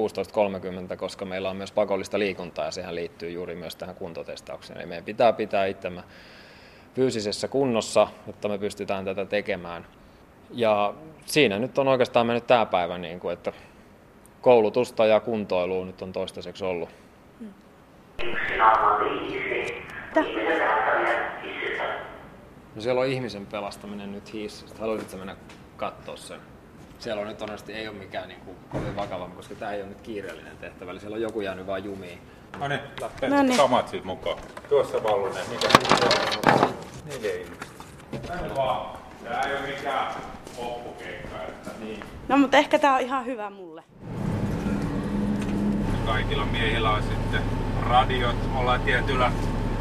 16.30, 0.91 0.97
koska 0.97 1.25
meillä 1.25 1.51
on 1.51 1.57
myös 1.57 1.73
pakollista 1.73 2.19
liikuntaa 2.19 2.65
ja 2.65 2.71
sehän 2.71 2.95
liittyy 2.95 3.31
juuri 3.31 3.55
myös 3.55 3.77
tähän 3.77 3.95
kuntotestaukseen. 3.95 4.79
Eli 4.79 4.87
meidän 4.87 5.05
pitää 5.05 5.33
pitää 5.33 5.67
itsemme 5.67 6.03
fyysisessä 6.95 7.49
kunnossa, 7.49 8.09
jotta 8.27 8.49
me 8.49 8.59
pystytään 8.59 9.05
tätä 9.05 9.25
tekemään. 9.25 9.87
Ja 10.51 10.95
siinä 11.25 11.59
nyt 11.59 11.79
on 11.79 11.89
oikeastaan 11.89 12.27
mennyt 12.27 12.47
tämä 12.47 12.67
päivä, 12.67 12.99
niin 12.99 13.21
kuin, 13.21 13.33
että 13.33 13.53
koulutusta 14.41 15.07
ja 15.07 15.21
kuntoilua 15.21 15.85
nyt 15.85 16.03
on 16.03 16.13
toistaiseksi 16.13 16.65
ollut. 16.65 16.89
No 22.75 22.83
siellä 22.83 23.01
on 23.01 23.07
ihmisen 23.07 23.47
pelastaminen 23.47 24.13
nyt 24.13 24.33
hiissä. 24.33 24.67
Haluaisitko 24.81 25.17
mennä 25.17 25.37
katsoa 25.77 26.17
sen? 26.17 26.41
Siellä 26.99 27.23
on 27.23 27.29
nyt 27.29 27.43
onneksi 27.43 27.73
ei 27.73 27.89
ole 27.89 27.97
mikään 27.97 28.29
niin 28.29 28.41
kuin, 28.41 28.57
kovin 28.69 28.97
vakava, 28.97 29.29
koska 29.37 29.55
tämä 29.55 29.73
ei 29.73 29.81
ole 29.81 29.89
nyt 29.89 30.01
kiireellinen 30.01 30.57
tehtävä. 30.57 30.91
Eli 30.91 31.01
siellä 31.01 31.15
on 31.15 31.21
joku 31.23 31.41
jäänyt 31.41 31.67
vaan 31.67 31.85
jumiin. 31.85 32.19
No 32.59 32.69
niin, 32.69 32.81
No 32.81 32.89
lähtee 33.01 33.43
niin. 33.43 33.57
kamat 33.57 33.89
siitä 33.89 34.07
mukaan. 34.07 34.39
Tuossa 34.69 35.03
Vallunen, 35.03 35.45
mikä 35.51 35.69
Neljä 37.07 37.35
ihmistä. 37.35 37.67
Tänne 38.27 38.55
vaan. 38.57 38.99
Tää 39.25 39.43
ei 39.43 39.53
ole 39.53 39.67
mikään 39.77 40.15
loppukeikka, 40.59 41.43
että 41.49 41.71
niin. 41.81 42.05
No 42.29 42.39
mutta 42.39 42.57
ehkä 42.57 42.79
tää 42.79 42.95
on 42.95 43.01
ihan 43.01 43.27
hyvä 43.27 43.51
mulle. 43.51 43.83
Kaikilla 46.07 46.45
miehillä 46.45 46.91
on 46.91 47.03
sitten 47.03 47.43
radiot, 47.89 48.37
ollaan 48.55 48.81
tietyllä 48.81 49.33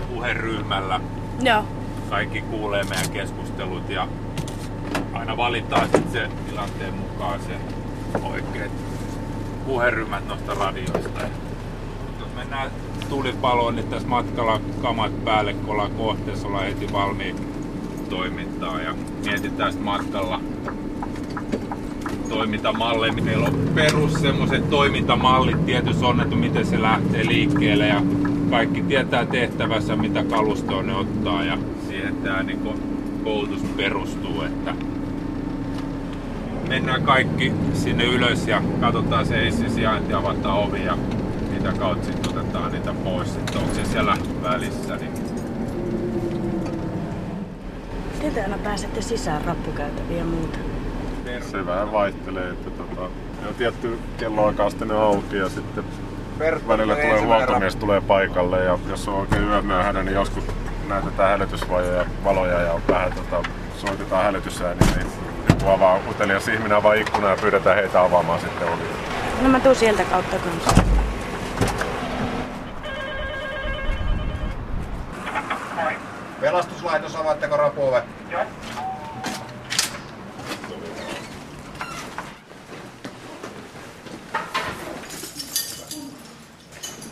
puheryhmällä. 0.10 1.00
Joo. 1.41 1.63
Kaikki 2.10 2.41
kuulee 2.41 2.84
meidän 2.84 3.10
keskustelut 3.10 3.89
ja 3.89 4.08
aina 5.13 5.38
valitaan 5.38 5.89
sitten 5.89 6.12
se 6.12 6.30
tilanteen 6.50 6.93
mukaan 6.93 7.39
se 7.39 7.54
oikeat 8.24 8.72
puheryhmät 9.65 10.28
noista 10.28 10.54
radioista. 10.54 11.22
Jos 12.20 12.30
mennään 12.36 12.72
tulipaloon, 13.10 13.76
niin 13.76 13.88
tässä 13.88 14.08
matkalla 14.08 14.62
kamat 14.82 15.26
päälle, 15.26 15.54
kun 15.54 15.70
ollaan 15.70 15.91
kohteessa, 15.91 16.48
ollaan 16.48 16.65
heti 16.65 16.93
valmiin 16.93 17.36
toimintaa 18.10 18.82
ja 18.82 18.93
mietitään 19.26 19.72
sitten 19.72 19.86
matkalla 19.86 20.41
toimintamalleja. 22.30 23.13
Meillä 23.13 23.46
on 23.46 23.70
perus 23.76 24.13
semmoiset 24.13 24.70
toimintamallit 24.70 25.66
tietyssä 25.66 26.08
on, 26.08 26.22
että 26.22 26.36
miten 26.36 26.66
se 26.66 26.82
lähtee 26.82 27.26
liikkeelle 27.26 27.88
ja 27.88 28.02
kaikki 28.50 28.82
tietää 28.82 29.26
tehtävässä, 29.26 29.96
mitä 29.96 30.24
kalustoa 30.24 30.84
ne 30.84 30.96
ottaa 30.96 31.44
ja 31.44 31.58
siihen 31.88 32.16
tämä 32.16 32.44
niin 32.44 32.60
koulutus 33.24 33.62
perustuu, 33.78 34.42
että 34.42 34.76
mennään 36.70 37.04
kaikki 37.04 37.54
sinne 37.74 38.06
ylös 38.06 38.48
ja 38.48 38.62
katsotaan 38.82 39.26
se 39.26 39.48
ensisijainti, 39.48 40.13
avataan 40.13 40.60
ovi 40.60 40.86
ja 40.86 40.98
mitä 41.54 41.72
kautta 41.80 42.06
sitten 42.06 42.32
otetaan 42.32 42.72
niitä 42.72 42.94
pois. 43.04 43.34
Sitten 43.34 43.58
onko 43.58 43.74
se 43.74 43.86
siellä 43.86 44.18
välissä, 44.44 44.96
niin 44.96 45.12
Miten 48.18 48.34
te 48.34 48.44
aina 48.44 48.58
pääsette 48.58 49.02
sisään 49.02 49.46
rappukäytäviä 49.46 50.18
ja 50.18 50.26
muuta? 50.26 50.58
Se 51.41 51.65
vähän 51.65 51.91
vaihtelee, 51.91 52.50
että 52.50 52.69
tota, 52.69 53.02
ne 53.41 53.47
on 53.47 53.56
tietty 53.58 54.00
kelloaikaa 54.17 54.69
sitten 54.69 54.88
ne 54.88 54.93
on 54.93 55.02
auki 55.02 55.38
ja 55.38 55.50
sitten 55.50 55.84
välillä 56.67 56.95
tulee 56.95 57.21
huoltomies 57.21 57.76
tulee 57.76 58.02
paikalle 58.02 58.63
ja 58.63 58.80
jos 58.89 59.08
on 59.08 59.13
oikein 59.13 59.43
yömyöhäinen, 59.43 60.06
niin 60.06 60.15
joskus 60.15 60.43
näytetään 60.88 61.30
hälytysvajoja, 61.30 62.06
valoja 62.23 62.62
ja 62.62 62.80
vähän 62.88 63.13
tota, 63.13 63.50
soitetaan 63.78 64.23
hälytysääniä, 64.23 64.88
niin 64.95 65.08
joku 65.50 65.69
avaa 65.69 66.00
utelias 66.10 66.47
ihminen 66.47 66.78
avaa 66.78 66.93
ikkuna 66.93 67.30
ja 67.30 67.38
pyydetään 67.41 67.76
heitä 67.76 68.02
avaamaan 68.02 68.39
sitten 68.39 68.67
ovi. 68.67 68.84
No 69.41 69.50
mä 69.50 69.60
tuun 69.60 69.76
sieltä 69.76 70.04
kautta 70.04 70.38
kanssa. 70.39 70.84
Pelastuslaitos, 76.41 77.15
avaatteko 77.15 77.58
rapuove? 77.58 78.04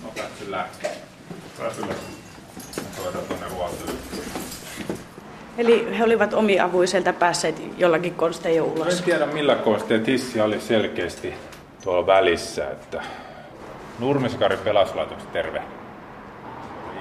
on 0.04 0.12
päässyt 0.16 0.48
lähtee. 0.48 0.98
Päässyt 1.58 1.88
lähtee. 1.88 2.06
Soitan 2.96 3.22
tuonne 3.22 3.50
huoltoon. 3.50 3.98
Eli 5.66 5.98
he 5.98 6.04
olivat 6.04 6.34
omiavuiselta 6.34 7.14
päässeet 7.14 7.62
jollakin 7.78 8.16
konstein 8.16 8.56
jo 8.56 8.66
ulos. 8.66 8.98
En 8.98 9.04
tiedä 9.04 9.26
millä 9.26 9.56
konsteilla. 9.56 10.06
Tissi 10.06 10.42
oli 10.42 10.60
selkeästi 10.60 11.34
tuolla 11.84 12.08
välissä. 12.08 12.72
Että 12.72 13.04
Nurmiskari 14.00 14.58
pelastuslaitoksen 14.58 15.30
terve. 15.30 15.62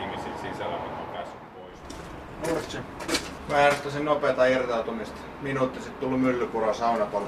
Ihmisiä 0.01 0.33
sisällä, 0.43 0.77
mutta 0.77 1.01
on 1.01 1.07
päässyt 1.13 1.41
pois. 1.55 2.53
Murtsi. 2.53 2.79
Mä 3.51 3.61
järjestäisin 3.61 4.05
nopeata 4.05 4.47
irtautumista. 4.47 5.21
Minuutti 5.43 5.81
sitten 5.81 6.01
tullut 6.01 6.21
myllypuro 6.21 6.75
saunapalo. 6.75 7.27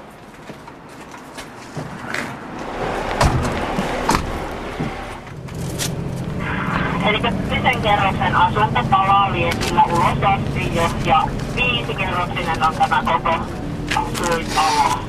Eli 7.09 7.19
kyseisen 7.19 7.81
kerroksen 7.81 8.35
asunto 8.35 8.79
palaa 8.91 9.33
viestillä 9.33 9.83
ulos 9.83 10.17
asti 10.23 10.75
jo, 10.75 10.89
ja 11.05 11.23
viisi 11.55 11.93
kerroksinen 11.93 12.63
on 12.67 12.75
tämä 12.75 13.03
koko 13.05 13.35
asuintalo. 13.95 14.99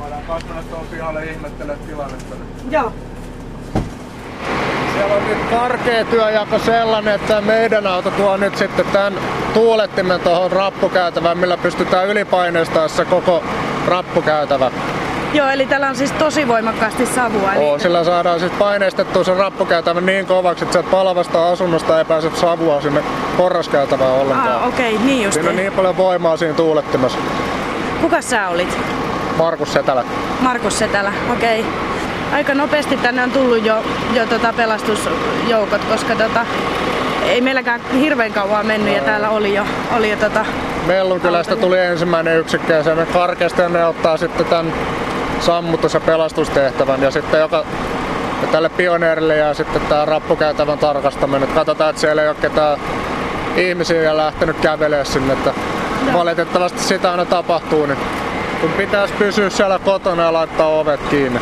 Voidaan 0.00 0.22
kasvana 0.26 0.62
tuon 0.62 0.86
pihalle 0.90 1.24
ihmettelemään 1.24 1.86
tilannetta. 1.86 2.34
Joo. 2.70 2.92
Siellä 4.92 5.14
on 5.14 5.28
nyt 5.28 5.38
karkea 5.50 6.04
työjako 6.04 6.58
sellainen, 6.58 7.14
että 7.14 7.40
meidän 7.40 7.86
auto 7.86 8.10
tuo 8.10 8.36
nyt 8.36 8.56
sitten 8.56 8.86
tämän 8.86 9.14
tuulettimen 9.54 10.20
tuohon 10.20 10.52
rappukäytävään, 10.52 11.38
millä 11.38 11.56
pystytään 11.56 12.08
ylipaineestamaan 12.08 12.90
se 12.90 13.04
koko 13.04 13.44
rappukäytävä. 13.88 14.70
Joo, 15.34 15.48
eli 15.48 15.66
täällä 15.66 15.88
on 15.88 15.96
siis 15.96 16.12
tosi 16.12 16.48
voimakkaasti 16.48 17.06
savua. 17.06 17.52
Eli... 17.52 17.64
Oo, 17.64 17.78
sillä 17.78 18.04
saadaan 18.04 18.40
sitten 18.40 18.58
paineistettua 18.58 19.24
se 19.24 19.34
rappukäytävä 19.34 20.00
niin 20.00 20.26
kovaksi, 20.26 20.64
että 20.64 20.72
sieltä 20.72 20.90
palavasta 20.90 21.48
asunnosta 21.48 21.98
ei 21.98 22.04
pääse 22.04 22.30
savua 22.34 22.80
sinne 22.80 23.02
porraskäytävään 23.36 24.12
ollenkaan. 24.12 24.62
Ah, 24.62 24.68
okei, 24.68 24.94
okay, 24.94 25.06
niin 25.06 25.24
just. 25.24 25.34
Siinä 25.34 25.50
on 25.50 25.56
niin 25.56 25.72
paljon 25.72 25.96
voimaa 25.96 26.36
siinä 26.36 26.54
tuulettimessa. 26.54 27.18
Kuka 28.00 28.22
sä 28.22 28.48
olit? 28.48 28.78
Markus 29.36 29.72
Setälä. 29.72 30.04
Markus 30.40 30.78
Setälä, 30.78 31.12
okei. 31.32 31.60
Okay. 31.60 31.72
Aika 32.32 32.54
nopeasti 32.54 32.96
tänne 32.96 33.22
on 33.22 33.30
tullut 33.30 33.64
jo, 33.64 33.82
jo 34.14 34.26
tota 34.26 34.52
pelastusjoukot, 34.52 35.84
koska 35.84 36.14
tota, 36.14 36.46
ei 37.28 37.40
meilläkään 37.40 37.80
hirveän 38.00 38.32
kauan 38.32 38.66
mennyt 38.66 38.94
ja 38.94 39.02
täällä 39.02 39.30
oli 39.30 39.54
jo, 39.54 39.64
oli 39.96 40.10
jo 40.10 40.16
tota, 40.16 40.44
Mellunkylästä 40.86 41.56
tuli 41.56 41.78
ensimmäinen 41.78 42.38
yksikkö 42.38 42.72
ja 42.72 42.82
sen 42.82 43.06
karkeasti 43.12 43.62
ne 43.68 43.86
ottaa 43.86 44.16
sitten 44.16 44.46
tämän 44.46 44.72
sammutus- 45.40 45.94
ja 45.94 46.00
pelastustehtävän 46.00 47.02
ja 47.02 47.10
sitten 47.10 47.40
joka 47.40 47.64
ja 48.42 48.48
tälle 48.48 48.68
pioneerille 48.68 49.36
jää 49.36 49.54
sitten 49.54 49.82
tämä 49.82 50.04
rappukäytävän 50.04 50.78
tarkastaminen. 50.78 51.48
Katsotaan, 51.48 51.90
että 51.90 52.00
siellä 52.00 52.22
ei 52.22 52.28
ole 52.28 52.36
ketään 52.40 52.78
ihmisiä 53.56 54.16
lähtenyt 54.16 54.56
kävelemään 54.60 55.06
sinne. 55.06 55.32
Että 55.32 55.50
valitettavasti 56.12 56.80
sitä 56.80 57.10
aina 57.10 57.24
tapahtuu, 57.24 57.86
niin 57.86 57.98
kun 58.60 58.70
pitäisi 58.70 59.14
pysyä 59.14 59.50
siellä 59.50 59.78
kotona 59.78 60.22
ja 60.22 60.32
laittaa 60.32 60.68
ovet 60.68 61.00
kiinni. 61.10 61.40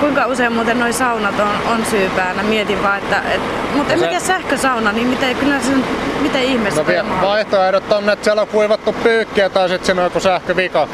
kuinka 0.00 0.26
usein 0.26 0.52
muuten 0.52 0.78
noi 0.80 0.92
saunat 0.92 1.40
on, 1.40 1.72
on 1.72 1.84
syypäänä? 1.90 2.42
Mietin 2.42 2.82
vaan, 2.82 2.98
että... 2.98 3.22
Et, 3.34 3.40
mutta 3.74 3.92
en 3.92 3.98
se- 3.98 4.06
tiedä 4.06 4.20
sähkösauna, 4.20 4.92
niin 4.92 5.08
miten, 5.08 5.36
kyllä 5.36 5.60
sen, 5.60 5.84
miten 6.20 6.42
ihmeessä 6.42 6.80
No 6.80 6.86
vie- 6.86 7.04
vaihtoehdot 7.22 7.92
on, 7.92 8.10
että 8.10 8.24
siellä 8.24 8.42
on 8.42 8.48
kuivattu 8.48 8.92
pyykkiä 8.92 9.48
tai 9.50 9.68
sitten 9.68 9.86
siinä 9.86 10.00
on 10.00 10.06
joku 10.06 10.20
sähkövika. 10.20 10.88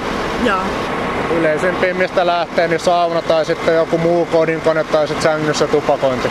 Yleisimpiin 1.31 1.97
mistä 1.97 2.27
lähtee, 2.27 2.69
niin 2.69 2.81
sauna 2.81 3.23
tai 3.23 3.45
sitten 3.45 3.75
joku 3.75 3.99
muu 3.99 4.27
kodinkone 4.27 4.85
tai 4.85 5.09
sitten 5.09 5.23
sängyssä 5.23 5.67
tupakointi. 5.67 6.29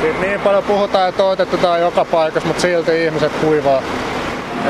Siitä 0.00 0.20
niin 0.20 0.40
paljon 0.40 0.64
puhutaan, 0.64 1.08
että 1.08 1.24
otetaan 1.24 1.80
joka 1.80 2.04
paikassa, 2.04 2.46
mutta 2.46 2.62
silti 2.62 3.04
ihmiset 3.04 3.32
kuivaa. 3.32 3.82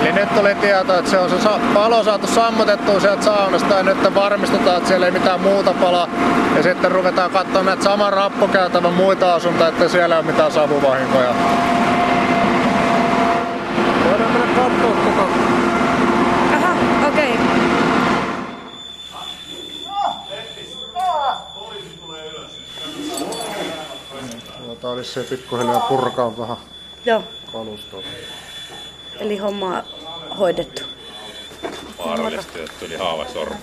Eli 0.01 0.13
nyt 0.13 0.35
tuli 0.35 0.55
tieto, 0.55 0.99
että 0.99 1.11
se 1.11 1.19
on 1.19 1.31
se 1.31 1.49
palo 1.75 2.05
saatu 2.05 2.27
sammutettua 2.27 3.01
sieltä 3.01 3.23
saunasta 3.23 3.75
ja 3.75 3.83
nyt 3.83 4.15
varmistetaan, 4.15 4.77
että 4.77 4.89
siellä 4.89 5.07
ei 5.07 5.13
mitään 5.13 5.41
muuta 5.41 5.75
pala. 5.75 6.09
Ja 6.57 6.63
sitten 6.63 6.93
ruvetaan 6.93 7.31
katsomaan 7.31 7.67
näitä 7.67 7.85
saman 7.85 8.13
rappukäytävän 8.13 8.93
muita 8.93 9.35
asuntoja, 9.35 9.69
että 9.69 9.89
siellä 9.89 10.15
ei 10.15 10.19
ole 10.21 10.27
mitään 10.27 10.53
savuvahinkoja. 10.53 11.35
Voidaan 14.11 14.33
mennä 14.33 14.47
katsoa 14.47 14.97
koko 15.05 15.29
Aha, 16.57 16.75
okei. 17.09 17.33
Okay. 17.33 17.55
Tää 24.85 24.93
olisi 24.93 25.13
se 25.13 25.23
pikkuhiljaa 25.23 25.81
purkaa 25.81 26.39
vähän 26.39 26.57
Joo. 27.05 27.23
kalustoa. 27.53 28.03
Eli 29.21 29.37
homma 29.37 29.83
hoidettu. 30.39 30.83
Vaarallisesti, 31.99 32.59
että 32.59 32.73
tuli 32.81 32.97
haavasormi. 32.97 33.57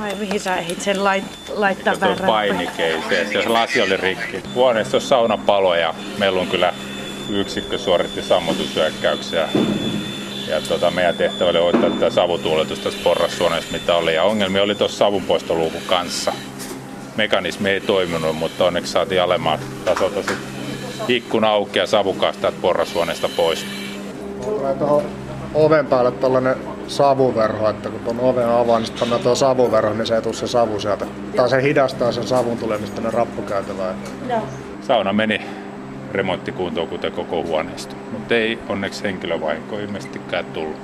Ai 0.00 0.14
mihin 0.14 0.40
sä 0.40 0.56
ehdit 0.56 0.80
sen 0.80 1.04
lait, 1.04 1.24
laittaa 1.48 2.00
väärään? 2.00 2.26
painikeiseen, 2.26 3.32
jos 3.32 3.46
lasi 3.46 3.82
oli 3.82 3.96
rikki. 3.96 4.42
Huoneessa 4.54 5.00
sauna 5.00 5.36
palo 5.36 5.74
ja 5.74 5.94
meillä 6.18 6.40
on 6.40 6.46
kyllä 6.46 6.74
yksikkö 7.28 7.78
suoritti 7.78 8.22
sammutusyökkäyksiä. 8.22 9.48
Ja 10.48 10.60
tota, 10.68 10.90
meidän 10.90 11.16
tehtävä 11.16 11.50
oli 11.50 11.58
hoitaa 11.58 11.90
tätä 11.90 12.10
savutuuletus 12.10 12.78
tässä 12.78 13.00
porrassuoneessa, 13.04 13.72
mitä 13.72 13.94
oli. 13.94 14.14
Ja 14.14 14.24
ongelmia 14.24 14.62
oli 14.62 14.74
tuossa 14.74 14.98
savunpoistoluukun 14.98 15.82
kanssa. 15.86 16.32
Mekanismi 17.16 17.70
ei 17.70 17.80
toiminut, 17.80 18.36
mutta 18.36 18.64
onneksi 18.64 18.92
saatiin 18.92 19.22
alemman 19.22 19.58
tasolta 19.84 20.22
sit 20.22 20.49
ikkuna 21.16 21.48
auki 21.48 21.78
ja 21.78 21.86
savukaasta 21.86 22.42
täältä 22.42 22.58
porrassuoneesta 22.62 23.28
pois. 23.36 23.66
Tulee 24.44 24.74
tuohon 24.74 25.02
oven 25.54 25.86
päälle 25.86 26.10
tällainen 26.12 26.56
savuverho, 26.88 27.68
että 27.68 27.88
kun 27.88 28.00
tuon 28.00 28.20
oven 28.20 28.48
avaa, 28.48 28.78
niin 28.78 28.86
sitten 28.86 29.08
tuo 29.22 29.34
savuverho, 29.34 29.94
niin 29.94 30.06
se 30.06 30.14
ei 30.14 30.22
tule 30.22 30.34
se 30.34 30.46
savu 30.46 30.80
sieltä. 30.80 31.06
Tai 31.36 31.48
se 31.48 31.62
hidastaa 31.62 32.12
sen 32.12 32.26
savun 32.26 32.58
tulemista 32.58 32.94
tänne 32.94 33.10
rappukäytävään. 33.10 33.94
Joo. 34.28 34.42
Sauna 34.80 35.12
meni 35.12 35.40
remonttikuntoon, 36.12 36.88
kuten 36.88 37.12
koko 37.12 37.42
huoneisto. 37.42 37.94
Mutta 38.12 38.34
ei 38.34 38.58
onneksi 38.68 39.02
henkilövahinko 39.02 39.78
ilmeisestikään 39.78 40.44
tullut. 40.44 40.76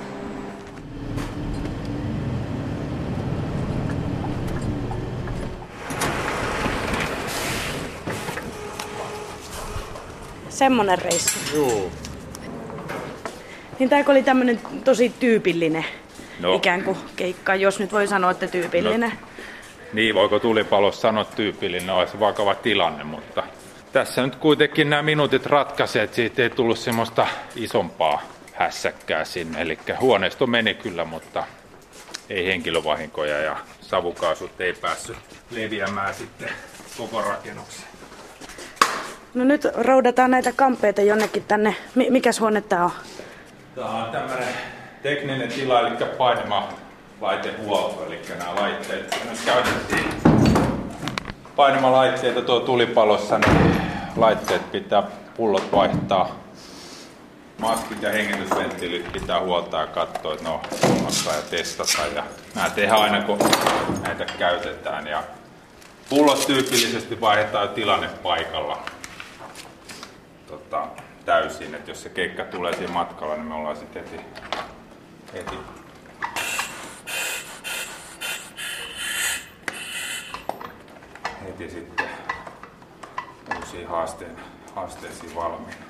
Semmonen 10.57 10.99
reissu. 10.99 11.39
Joo. 11.55 11.91
Niin 13.79 13.89
tää 13.89 14.03
oli 14.07 14.23
tämmönen 14.23 14.59
tosi 14.83 15.13
tyypillinen 15.19 15.85
No. 16.39 16.55
ikään 16.55 16.83
kuin 16.83 16.97
keikka, 17.15 17.55
jos 17.55 17.79
nyt 17.79 17.91
voi 17.91 18.07
sanoa, 18.07 18.31
että 18.31 18.47
tyypillinen. 18.47 19.13
Niin, 19.93 20.15
voiko 20.15 20.39
tulipalossa 20.39 21.01
sanoa 21.01 21.25
tyypillinen, 21.25 21.89
olisi 21.89 22.19
vakava 22.19 22.55
tilanne, 22.55 23.03
mutta 23.03 23.43
tässä 23.91 24.25
nyt 24.25 24.35
kuitenkin 24.35 24.89
nämä 24.89 25.01
minuutit 25.01 25.45
ratkaisee, 25.45 26.03
että 26.03 26.15
siitä 26.15 26.43
ei 26.43 26.49
tullut 26.49 26.79
semmoista 26.79 27.27
isompaa 27.55 28.21
hässäkkää 28.53 29.25
sinne. 29.25 29.61
Eli 29.61 29.79
huoneisto 29.99 30.47
meni 30.47 30.73
kyllä, 30.73 31.05
mutta 31.05 31.43
ei 32.29 32.45
henkilövahinkoja 32.45 33.37
ja 33.37 33.57
savukaasut 33.81 34.61
ei 34.61 34.73
päässyt 34.73 35.17
leviämään 35.51 36.13
sitten 36.13 36.49
koko 36.97 37.21
rakennukseen. 37.21 37.96
No 39.37 39.43
nyt 39.43 39.67
roudataan 39.73 40.31
näitä 40.31 40.51
kampeita 40.55 41.01
jonnekin 41.01 41.43
tänne. 41.47 41.75
Mi- 41.95 42.09
mikäs 42.09 42.39
huone 42.39 42.61
tää 42.61 42.83
on? 42.83 42.91
Tämä 43.75 43.89
on 43.89 44.11
tämmöinen 44.11 44.47
tekninen 45.03 45.49
tila, 45.49 45.79
eli 45.79 45.95
painema 46.17 46.69
laitehuolto, 47.21 48.05
eli 48.05 48.21
nämä 48.29 48.55
laitteet. 48.55 49.17
Nyt 49.29 49.39
käytettiin 49.45 50.05
painamalaitteita 51.55 52.41
tuo 52.41 52.59
tulipalossa, 52.59 53.39
niin 53.39 53.81
laitteet 54.15 54.71
pitää 54.71 55.03
pullot 55.37 55.71
vaihtaa. 55.71 56.35
Maskit 57.57 58.01
ja 58.01 58.11
hengitysventtiilit 58.11 59.13
pitää 59.13 59.41
huoltaa 59.41 59.81
ja 59.81 59.87
katsoa, 59.87 60.33
että 60.33 60.43
ne 60.43 60.49
on 60.49 60.59
kunnossa 60.81 61.31
ja 61.31 61.41
testata. 61.49 62.07
Ja 62.15 62.23
nämä 62.55 62.69
tehdään 62.69 63.01
aina, 63.01 63.21
kun 63.21 63.39
näitä 64.03 64.25
käytetään. 64.39 65.07
Ja 65.07 65.23
pullot 66.09 66.47
tyypillisesti 66.47 67.21
vaihdetaan 67.21 67.69
tilanne 67.69 68.07
paikalla 68.23 68.96
tota, 70.47 70.87
täysin. 71.25 71.75
Että 71.75 71.91
jos 71.91 72.03
se 72.03 72.09
keikka 72.09 72.43
tulee 72.43 72.73
siinä 72.73 72.93
matkalla, 72.93 73.35
niin 73.35 73.45
me 73.45 73.53
ollaan 73.53 73.77
sitten 73.77 74.03
heti, 74.03 74.25
heti 75.33 75.57
heti 81.43 81.69
sitten 81.69 82.09
uusiin 83.57 83.87
haasteen, 83.87 84.35
haasteisiin 84.75 85.35
valmiina. 85.35 85.85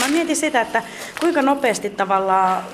Mä 0.00 0.08
mietin 0.08 0.36
sitä, 0.36 0.60
että 0.60 0.82
kuinka 1.20 1.42
nopeasti 1.42 1.90
tavallaan 1.90 2.64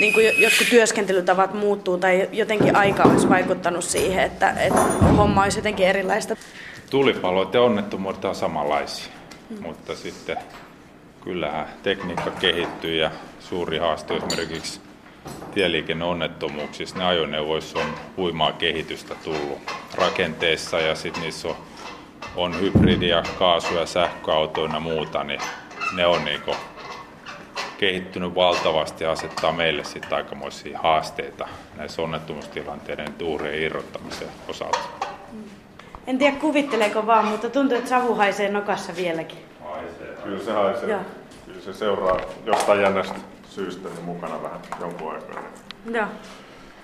niin 0.00 0.12
kuin 0.12 0.26
jotkut 0.42 0.66
työskentelytavat 0.70 1.54
muuttuu 1.54 1.98
tai 1.98 2.28
jotenkin 2.32 2.76
aika 2.76 3.02
olisi 3.02 3.28
vaikuttanut 3.28 3.84
siihen, 3.84 4.24
että, 4.24 4.50
että 4.50 4.80
homma 5.16 5.42
olisi 5.42 5.58
jotenkin 5.58 5.86
erilaista? 5.86 6.36
Tulipalot 6.90 7.54
ja 7.54 7.62
onnettomuudet 7.62 8.24
on 8.24 8.34
samanlaisia, 8.34 9.12
mm. 9.50 9.62
mutta 9.62 9.96
sitten 9.96 10.36
kyllähän 11.24 11.66
tekniikka 11.82 12.30
kehittyy 12.30 12.94
ja 12.94 13.10
suuri 13.40 13.78
haaste 13.78 14.16
esimerkiksi 14.16 14.80
tieliikenneonnettomuuksissa, 15.54 16.98
ne 16.98 17.04
ajoneuvoissa 17.04 17.78
on 17.78 17.94
huimaa 18.16 18.52
kehitystä 18.52 19.14
tullut 19.24 19.58
rakenteessa 19.94 20.80
ja 20.80 20.94
sitten 20.94 21.22
niissä 21.22 21.48
on, 21.48 21.56
on 22.36 22.60
hybridia, 22.60 23.22
kaasuja, 23.38 23.86
sähköautoja 23.86 24.72
ja 24.72 24.80
muuta, 24.80 25.24
niin 25.24 25.40
ne 25.96 26.06
on 26.06 26.24
niinku 26.24 26.56
kehittynyt 27.80 28.34
valtavasti 28.34 29.04
ja 29.04 29.12
asettaa 29.12 29.52
meille 29.52 29.84
sitten 29.84 30.12
aikamoisia 30.12 30.78
haasteita 30.78 31.48
näissä 31.76 32.02
onnettomuustilanteiden 32.02 33.12
tuurien 33.12 33.62
irrottamisen 33.62 34.28
osalta. 34.48 34.78
En 36.06 36.18
tiedä 36.18 36.36
kuvitteleeko 36.36 37.06
vaan, 37.06 37.24
mutta 37.24 37.50
tuntuu, 37.50 37.78
että 37.78 37.90
savu 37.90 38.14
haisee 38.14 38.48
nokassa 38.48 38.96
vieläkin. 38.96 39.38
Haisee. 39.64 40.16
Kyllä 40.24 40.44
se 40.44 40.52
haisee. 40.52 40.88
Joo. 40.88 41.00
Kyllä 41.46 41.60
se 41.60 41.72
seuraa 41.72 42.20
jostain 42.46 42.80
jännästä 42.80 43.14
syystä 43.48 43.88
niin 43.88 44.04
mukana 44.04 44.42
vähän 44.42 44.60
jonkun 44.80 45.12
aikaa. 45.12 45.42
Joo. 45.90 46.06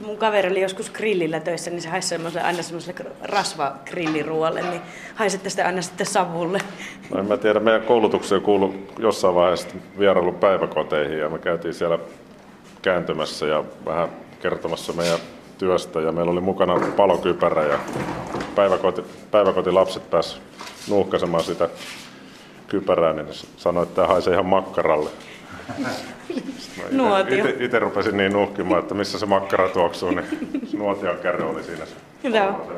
Mun 0.01 0.17
kaveri 0.17 0.51
oli 0.51 0.61
joskus 0.61 0.91
grillillä 0.91 1.41
töissä, 1.41 1.71
niin 1.71 1.83
se 1.83 1.89
haisi 1.89 2.09
semmoiselle, 2.09 2.47
aina 2.47 2.63
semmoiselle 2.63 3.11
rasvagrilliruoalle, 3.23 4.63
niin 4.63 4.83
haisette 5.15 5.51
sitä 5.51 5.67
aina 5.67 5.83
sitten 5.83 6.07
savulle. 6.07 6.59
No 7.11 7.21
en 7.21 7.27
mä 7.27 7.37
tiedä, 7.37 7.61
meidän 7.61 7.83
koulutukseen 7.83 8.43
kuulu 8.43 8.75
jossain 8.99 9.35
vaiheessa 9.35 9.69
vierailu 9.99 10.33
päiväkoteihin 10.33 11.19
ja 11.19 11.29
me 11.29 11.39
käytiin 11.39 11.75
siellä 11.75 11.99
kääntymässä 12.83 13.47
ja 13.47 13.65
vähän 13.85 14.09
kertomassa 14.43 14.93
meidän 14.93 15.19
työstä 15.59 16.01
ja 16.01 16.13
meillä 16.13 16.33
oli 16.33 16.41
mukana 16.41 16.81
palokypärä 16.97 17.63
ja 17.63 17.79
päiväkoti, 18.55 19.03
päiväkotilapset 19.31 20.11
pääsivät 20.11 20.43
nuuhkaisemaan 20.89 21.45
sitä 21.45 21.69
kypärää, 22.69 23.13
niin 23.13 23.27
sanoi, 23.57 23.83
että 23.83 23.95
tämä 23.95 24.09
haisee 24.09 24.33
ihan 24.33 24.47
makkaralle. 24.47 25.11
Nuotio. 26.91 27.45
Itse 27.61 27.79
rupesin 27.79 28.17
niin 28.17 28.33
nuhkimaan, 28.33 28.83
että 28.83 28.95
missä 28.95 29.19
se 29.19 29.27
makkara 29.27 29.69
tuoksuu, 29.69 30.11
niin 30.11 30.27
nuotion 30.79 31.19
kärry 31.19 31.51
oli 31.51 31.63
siinä. 31.65 31.85
Joo. 32.23 32.73